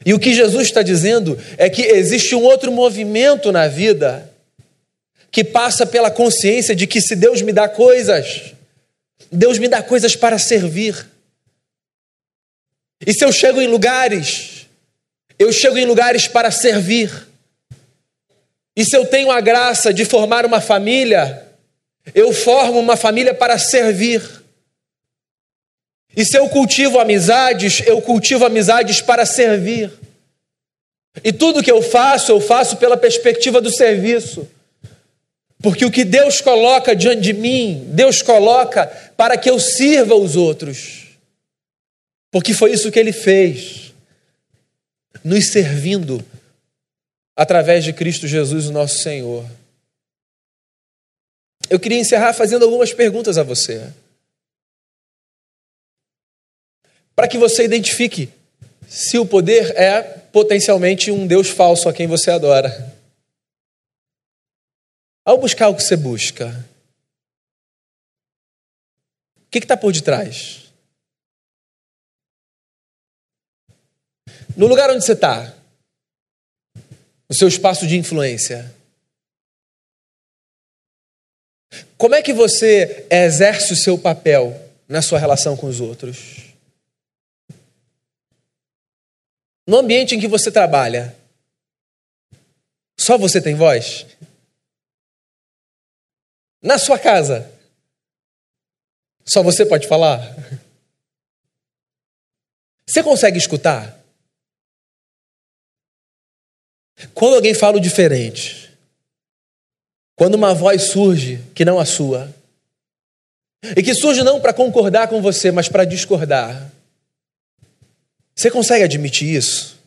E 0.05 0.13
o 0.13 0.19
que 0.19 0.33
Jesus 0.33 0.67
está 0.67 0.81
dizendo 0.81 1.37
é 1.57 1.69
que 1.69 1.81
existe 1.81 2.35
um 2.35 2.43
outro 2.43 2.71
movimento 2.71 3.51
na 3.51 3.67
vida 3.67 4.29
que 5.31 5.43
passa 5.43 5.85
pela 5.85 6.11
consciência 6.11 6.75
de 6.75 6.85
que 6.85 6.99
se 6.99 7.15
Deus 7.15 7.41
me 7.41 7.53
dá 7.53 7.69
coisas, 7.69 8.53
Deus 9.31 9.57
me 9.57 9.67
dá 9.67 9.83
coisas 9.83 10.15
para 10.15 10.39
servir. 10.39 11.07
E 13.05 13.13
se 13.13 13.25
eu 13.25 13.31
chego 13.31 13.59
em 13.59 13.67
lugares, 13.67 14.67
eu 15.37 15.51
chego 15.51 15.77
em 15.77 15.85
lugares 15.85 16.27
para 16.27 16.51
servir. 16.51 17.27
E 18.75 18.85
se 18.85 18.95
eu 18.95 19.05
tenho 19.05 19.31
a 19.31 19.41
graça 19.41 19.93
de 19.93 20.05
formar 20.05 20.45
uma 20.45 20.61
família, 20.61 21.47
eu 22.13 22.31
formo 22.31 22.79
uma 22.79 22.95
família 22.95 23.33
para 23.33 23.57
servir. 23.57 24.21
E 26.15 26.25
se 26.25 26.37
eu 26.37 26.47
cultivo 26.49 26.99
amizades, 26.99 27.81
eu 27.85 28.01
cultivo 28.01 28.45
amizades 28.45 29.01
para 29.01 29.25
servir. 29.25 29.91
E 31.23 31.33
tudo 31.33 31.63
que 31.63 31.71
eu 31.71 31.81
faço, 31.81 32.31
eu 32.31 32.39
faço 32.39 32.77
pela 32.77 32.95
perspectiva 32.95 33.59
do 33.59 33.71
serviço. 33.71 34.47
Porque 35.61 35.85
o 35.85 35.91
que 35.91 36.03
Deus 36.03 36.41
coloca 36.41 36.95
diante 36.95 37.21
de 37.21 37.33
mim, 37.33 37.83
Deus 37.89 38.21
coloca 38.21 38.91
para 39.17 39.37
que 39.37 39.49
eu 39.49 39.59
sirva 39.59 40.15
os 40.15 40.35
outros. 40.35 41.07
Porque 42.31 42.53
foi 42.53 42.71
isso 42.71 42.91
que 42.91 42.99
ele 42.99 43.11
fez, 43.11 43.93
nos 45.23 45.51
servindo 45.51 46.25
através 47.35 47.83
de 47.83 47.91
Cristo 47.91 48.27
Jesus, 48.27 48.67
o 48.67 48.71
nosso 48.71 48.99
Senhor. 48.99 49.45
Eu 51.69 51.79
queria 51.79 51.99
encerrar 51.99 52.33
fazendo 52.33 52.63
algumas 52.63 52.93
perguntas 52.93 53.37
a 53.37 53.43
você. 53.43 53.91
Para 57.15 57.27
que 57.27 57.37
você 57.37 57.63
identifique 57.63 58.29
se 58.87 59.17
o 59.17 59.25
poder 59.25 59.75
é 59.77 60.01
potencialmente 60.01 61.11
um 61.11 61.27
Deus 61.27 61.49
falso 61.49 61.87
a 61.87 61.93
quem 61.93 62.07
você 62.07 62.31
adora. 62.31 62.93
Ao 65.23 65.37
buscar 65.37 65.69
o 65.69 65.75
que 65.75 65.83
você 65.83 65.95
busca, 65.95 66.65
que 69.51 69.59
está 69.59 69.75
por 69.75 69.91
detrás? 69.91 70.71
No 74.55 74.67
lugar 74.67 74.89
onde 74.89 75.03
você 75.03 75.11
está, 75.13 75.53
no 77.29 77.35
seu 77.35 77.47
espaço 77.47 77.85
de 77.85 77.97
influência, 77.97 78.73
como 81.97 82.15
é 82.15 82.21
que 82.21 82.33
você 82.33 83.05
exerce 83.09 83.73
o 83.73 83.75
seu 83.75 83.97
papel 83.97 84.57
na 84.87 85.01
sua 85.01 85.19
relação 85.19 85.55
com 85.57 85.67
os 85.67 85.79
outros? 85.79 86.53
No 89.67 89.77
ambiente 89.77 90.15
em 90.15 90.19
que 90.19 90.27
você 90.27 90.51
trabalha, 90.51 91.15
só 92.99 93.17
você 93.17 93.41
tem 93.41 93.55
voz? 93.55 94.05
Na 96.61 96.77
sua 96.77 96.99
casa, 96.99 97.50
só 99.25 99.41
você 99.43 99.65
pode 99.65 99.87
falar? 99.87 100.35
Você 102.85 103.01
consegue 103.01 103.37
escutar? 103.37 103.97
Quando 107.13 107.35
alguém 107.35 107.53
fala 107.53 107.77
o 107.77 107.81
diferente, 107.81 108.77
quando 110.15 110.35
uma 110.35 110.53
voz 110.53 110.83
surge 110.91 111.41
que 111.55 111.63
não 111.63 111.79
a 111.79 111.85
sua, 111.85 112.33
e 113.75 113.81
que 113.81 113.93
surge 113.93 114.23
não 114.23 114.41
para 114.41 114.53
concordar 114.53 115.07
com 115.07 115.21
você, 115.21 115.51
mas 115.51 115.69
para 115.69 115.85
discordar, 115.85 116.71
você 118.35 118.49
consegue 118.49 118.83
admitir 118.83 119.35
isso? 119.35 119.79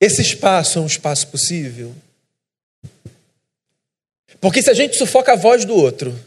Esse 0.00 0.22
espaço 0.22 0.78
é 0.78 0.82
um 0.82 0.86
espaço 0.86 1.28
possível? 1.28 1.94
Porque 4.40 4.62
se 4.62 4.70
a 4.70 4.74
gente 4.74 4.96
sufoca 4.96 5.32
a 5.32 5.36
voz 5.36 5.64
do 5.64 5.74
outro, 5.74 6.18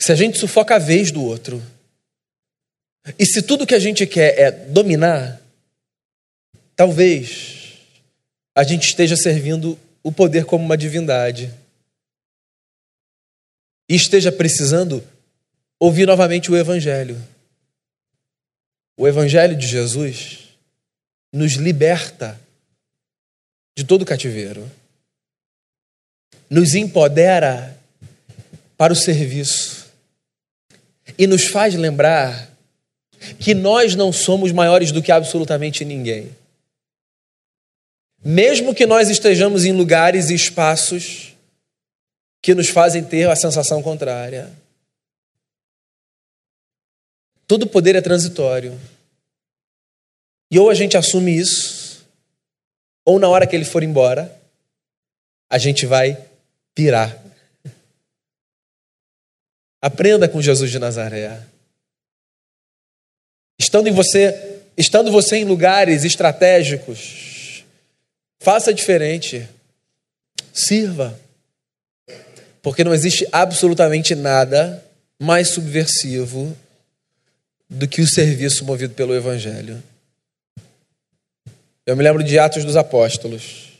se 0.00 0.12
a 0.12 0.14
gente 0.14 0.38
sufoca 0.38 0.76
a 0.76 0.78
vez 0.78 1.10
do 1.10 1.22
outro, 1.22 1.62
e 3.18 3.24
se 3.24 3.42
tudo 3.42 3.66
que 3.66 3.74
a 3.74 3.78
gente 3.78 4.06
quer 4.06 4.38
é 4.38 4.50
dominar, 4.50 5.40
talvez 6.74 7.78
a 8.54 8.64
gente 8.64 8.88
esteja 8.88 9.16
servindo 9.16 9.78
o 10.02 10.10
poder 10.10 10.44
como 10.44 10.64
uma 10.64 10.76
divindade. 10.76 11.52
E 13.88 13.94
esteja 13.94 14.32
precisando 14.32 15.06
ouvir 15.78 16.06
novamente 16.06 16.50
o 16.50 16.56
Evangelho. 16.56 17.16
O 18.96 19.06
Evangelho 19.06 19.56
de 19.56 19.66
Jesus 19.66 20.48
nos 21.32 21.52
liberta 21.52 22.40
de 23.76 23.84
todo 23.84 24.04
cativeiro, 24.04 24.68
nos 26.50 26.74
empodera 26.74 27.78
para 28.76 28.92
o 28.92 28.96
serviço 28.96 29.85
e 31.18 31.26
nos 31.26 31.46
faz 31.46 31.74
lembrar 31.74 32.50
que 33.38 33.54
nós 33.54 33.94
não 33.94 34.12
somos 34.12 34.52
maiores 34.52 34.92
do 34.92 35.02
que 35.02 35.12
absolutamente 35.12 35.84
ninguém. 35.84 36.30
Mesmo 38.24 38.74
que 38.74 38.86
nós 38.86 39.08
estejamos 39.08 39.64
em 39.64 39.72
lugares 39.72 40.30
e 40.30 40.34
espaços 40.34 41.34
que 42.42 42.54
nos 42.54 42.68
fazem 42.68 43.02
ter 43.02 43.28
a 43.28 43.36
sensação 43.36 43.82
contrária. 43.82 44.52
Todo 47.46 47.66
poder 47.66 47.94
é 47.94 48.00
transitório. 48.00 48.78
E 50.50 50.58
ou 50.58 50.70
a 50.70 50.74
gente 50.74 50.96
assume 50.96 51.36
isso, 51.36 52.06
ou 53.04 53.18
na 53.18 53.28
hora 53.28 53.46
que 53.46 53.54
ele 53.54 53.64
for 53.64 53.82
embora, 53.82 54.32
a 55.48 55.58
gente 55.58 55.86
vai 55.86 56.18
pirar. 56.74 57.25
Aprenda 59.80 60.28
com 60.28 60.42
Jesus 60.42 60.70
de 60.70 60.78
Nazaré. 60.78 61.40
Estando 63.58 63.88
em 63.88 63.92
você, 63.92 64.60
estando 64.76 65.10
você 65.10 65.36
em 65.36 65.44
lugares 65.44 66.04
estratégicos, 66.04 67.64
faça 68.38 68.72
diferente. 68.72 69.48
Sirva. 70.52 71.18
Porque 72.62 72.82
não 72.82 72.94
existe 72.94 73.26
absolutamente 73.30 74.14
nada 74.14 74.84
mais 75.18 75.48
subversivo 75.48 76.56
do 77.68 77.86
que 77.86 78.00
o 78.00 78.06
serviço 78.06 78.64
movido 78.64 78.94
pelo 78.94 79.14
evangelho. 79.14 79.82
Eu 81.84 81.96
me 81.96 82.02
lembro 82.02 82.24
de 82.24 82.38
Atos 82.38 82.64
dos 82.64 82.76
Apóstolos. 82.76 83.72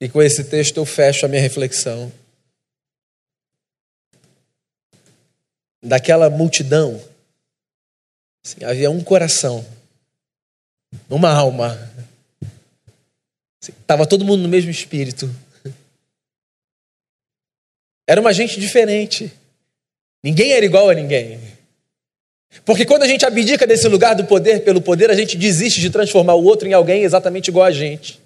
E 0.00 0.08
com 0.08 0.22
esse 0.22 0.44
texto 0.44 0.78
eu 0.78 0.84
fecho 0.84 1.24
a 1.24 1.28
minha 1.28 1.40
reflexão. 1.40 2.12
Daquela 5.82 6.28
multidão, 6.28 7.02
assim, 8.44 8.62
havia 8.64 8.90
um 8.90 9.02
coração, 9.02 9.64
uma 11.08 11.30
alma. 11.30 11.78
Estava 13.62 14.02
assim, 14.02 14.10
todo 14.10 14.24
mundo 14.24 14.42
no 14.42 14.48
mesmo 14.48 14.70
espírito. 14.70 15.30
Era 18.06 18.20
uma 18.20 18.32
gente 18.32 18.58
diferente. 18.58 19.32
Ninguém 20.22 20.52
era 20.52 20.64
igual 20.64 20.90
a 20.90 20.94
ninguém. 20.94 21.40
Porque 22.64 22.84
quando 22.84 23.04
a 23.04 23.06
gente 23.06 23.24
abdica 23.24 23.66
desse 23.66 23.86
lugar 23.88 24.14
do 24.14 24.24
poder 24.24 24.64
pelo 24.64 24.82
poder, 24.82 25.10
a 25.10 25.14
gente 25.14 25.36
desiste 25.36 25.80
de 25.80 25.90
transformar 25.90 26.34
o 26.34 26.44
outro 26.44 26.66
em 26.66 26.72
alguém 26.72 27.04
exatamente 27.04 27.48
igual 27.48 27.64
a 27.64 27.70
gente. 27.70 28.20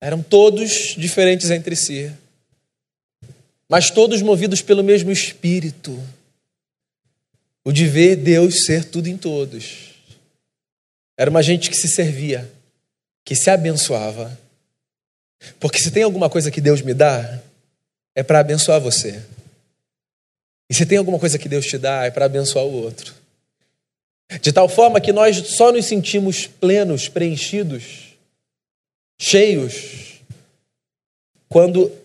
Eram 0.00 0.22
todos 0.22 0.94
diferentes 0.98 1.50
entre 1.50 1.76
si, 1.76 2.12
mas 3.74 3.90
todos 3.90 4.22
movidos 4.22 4.62
pelo 4.62 4.84
mesmo 4.84 5.10
espírito 5.10 6.00
o 7.64 7.72
de 7.72 7.88
ver 7.88 8.14
Deus 8.14 8.66
ser 8.66 8.84
tudo 8.84 9.08
em 9.08 9.16
todos. 9.16 9.94
Era 11.18 11.28
uma 11.28 11.42
gente 11.42 11.68
que 11.68 11.76
se 11.76 11.88
servia, 11.88 12.48
que 13.24 13.34
se 13.34 13.50
abençoava. 13.50 14.38
Porque 15.58 15.80
se 15.80 15.90
tem 15.90 16.04
alguma 16.04 16.30
coisa 16.30 16.52
que 16.52 16.60
Deus 16.60 16.82
me 16.82 16.94
dá, 16.94 17.42
é 18.14 18.22
para 18.22 18.38
abençoar 18.38 18.80
você. 18.80 19.20
E 20.70 20.74
se 20.74 20.86
tem 20.86 20.96
alguma 20.96 21.18
coisa 21.18 21.36
que 21.36 21.48
Deus 21.48 21.66
te 21.66 21.76
dá, 21.76 22.04
é 22.04 22.12
para 22.12 22.26
abençoar 22.26 22.64
o 22.64 22.80
outro. 22.80 23.12
De 24.40 24.52
tal 24.52 24.68
forma 24.68 25.00
que 25.00 25.12
nós 25.12 25.36
só 25.56 25.72
nos 25.72 25.86
sentimos 25.86 26.46
plenos, 26.46 27.08
preenchidos, 27.08 28.14
cheios, 29.18 30.20
quando 31.48 32.03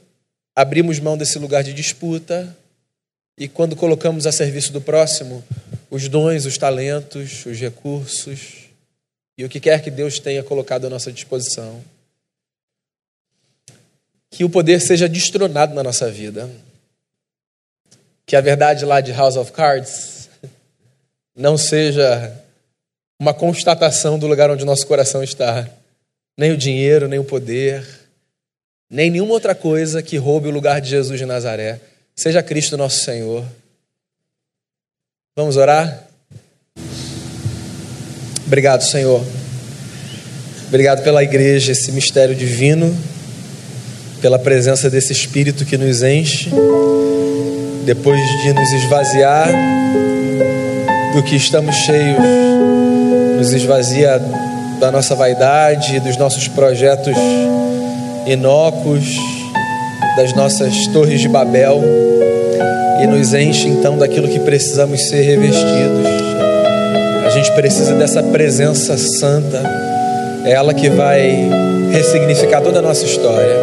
abrimos 0.55 0.99
mão 0.99 1.17
desse 1.17 1.39
lugar 1.39 1.63
de 1.63 1.73
disputa 1.73 2.55
e 3.37 3.47
quando 3.47 3.75
colocamos 3.75 4.27
a 4.27 4.31
serviço 4.31 4.73
do 4.73 4.81
próximo 4.81 5.43
os 5.89 6.07
dons, 6.07 6.45
os 6.45 6.57
talentos, 6.57 7.45
os 7.45 7.59
recursos 7.59 8.69
e 9.37 9.45
o 9.45 9.49
que 9.49 9.59
quer 9.59 9.81
que 9.81 9.89
Deus 9.89 10.19
tenha 10.19 10.43
colocado 10.43 10.85
à 10.85 10.89
nossa 10.89 11.11
disposição. 11.11 11.83
Que 14.29 14.43
o 14.43 14.49
poder 14.49 14.79
seja 14.79 15.07
destronado 15.09 15.73
na 15.73 15.81
nossa 15.81 16.11
vida 16.11 16.49
que 18.29 18.35
a 18.35 18.41
verdade 18.41 18.85
lá 18.85 19.01
de 19.01 19.11
House 19.11 19.35
of 19.37 19.51
Cards 19.51 20.29
não 21.35 21.57
seja 21.57 22.31
uma 23.19 23.33
constatação 23.33 24.19
do 24.19 24.27
lugar 24.27 24.51
onde 24.51 24.63
nosso 24.63 24.85
coração 24.85 25.23
está. 25.23 25.67
Nem 26.37 26.51
o 26.51 26.57
dinheiro, 26.57 27.07
nem 27.07 27.17
o 27.17 27.23
poder, 27.23 27.83
nem 28.89 29.11
nenhuma 29.11 29.33
outra 29.33 29.53
coisa 29.53 30.01
que 30.01 30.17
roube 30.17 30.47
o 30.47 30.51
lugar 30.51 30.81
de 30.81 30.89
Jesus 30.89 31.19
de 31.19 31.25
Nazaré. 31.25 31.79
Seja 32.15 32.41
Cristo 32.41 32.75
nosso 32.75 33.03
Senhor. 33.03 33.45
Vamos 35.35 35.57
orar? 35.57 36.07
Obrigado, 38.47 38.81
Senhor. 38.81 39.23
Obrigado 40.67 41.03
pela 41.03 41.23
igreja, 41.23 41.71
esse 41.71 41.91
mistério 41.91 42.35
divino, 42.35 42.97
pela 44.21 44.39
presença 44.39 44.89
desse 44.89 45.13
Espírito 45.13 45.65
que 45.65 45.77
nos 45.77 46.01
enche 46.01 46.49
depois 47.85 48.19
de 48.43 48.53
nos 48.53 48.71
esvaziar 48.73 49.49
do 51.13 51.23
que 51.23 51.35
estamos 51.35 51.75
cheios, 51.75 52.19
nos 53.37 53.53
esvazia 53.53 54.19
da 54.79 54.91
nossa 54.91 55.15
vaidade, 55.15 55.99
dos 55.99 56.17
nossos 56.17 56.47
projetos 56.47 57.15
inócuos, 58.25 59.17
das 60.15 60.33
nossas 60.33 60.87
torres 60.87 61.21
de 61.21 61.29
Babel 61.29 61.81
e 63.01 63.07
nos 63.07 63.33
enche 63.33 63.69
então 63.69 63.97
daquilo 63.97 64.27
que 64.27 64.39
precisamos 64.39 65.07
ser 65.07 65.21
revestidos. 65.21 66.05
A 67.25 67.29
gente 67.29 67.51
precisa 67.53 67.93
dessa 67.95 68.21
presença 68.21 68.97
santa, 68.97 69.63
é 70.43 70.51
ela 70.51 70.73
que 70.73 70.89
vai 70.89 71.47
ressignificar 71.91 72.61
toda 72.61 72.79
a 72.79 72.81
nossa 72.81 73.05
história. 73.05 73.55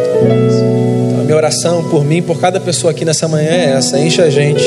Minha 1.23 1.35
oração 1.35 1.83
por 1.89 2.03
mim, 2.03 2.21
por 2.21 2.39
cada 2.39 2.59
pessoa 2.59 2.91
aqui 2.91 3.03
nessa 3.05 3.27
manhã 3.27 3.51
é 3.51 3.73
essa: 3.77 3.99
enche 3.99 4.21
a 4.21 4.29
gente 4.29 4.63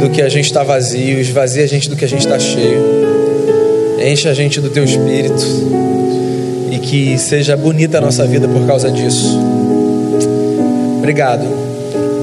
do 0.00 0.08
que 0.10 0.22
a 0.22 0.28
gente 0.28 0.46
está 0.46 0.62
vazio, 0.62 1.18
esvazia 1.18 1.64
a 1.64 1.66
gente 1.66 1.90
do 1.90 1.96
que 1.96 2.04
a 2.04 2.08
gente 2.08 2.20
está 2.20 2.38
cheio, 2.38 2.82
enche 4.00 4.28
a 4.28 4.34
gente 4.34 4.60
do 4.60 4.70
teu 4.70 4.84
espírito 4.84 5.97
que 6.88 7.18
seja 7.18 7.54
bonita 7.54 7.98
a 7.98 8.00
nossa 8.00 8.26
vida 8.26 8.48
por 8.48 8.66
causa 8.66 8.90
disso. 8.90 9.38
Obrigado 10.98 11.44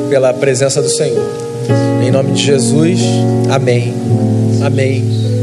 pela 0.09 0.34
presença 0.34 0.82
do 0.82 0.89
Senhor. 0.89 1.24
Em 2.03 2.09
nome 2.09 2.32
de 2.32 2.41
Jesus, 2.41 2.99
amém. 3.49 3.93
Amém. 4.63 5.34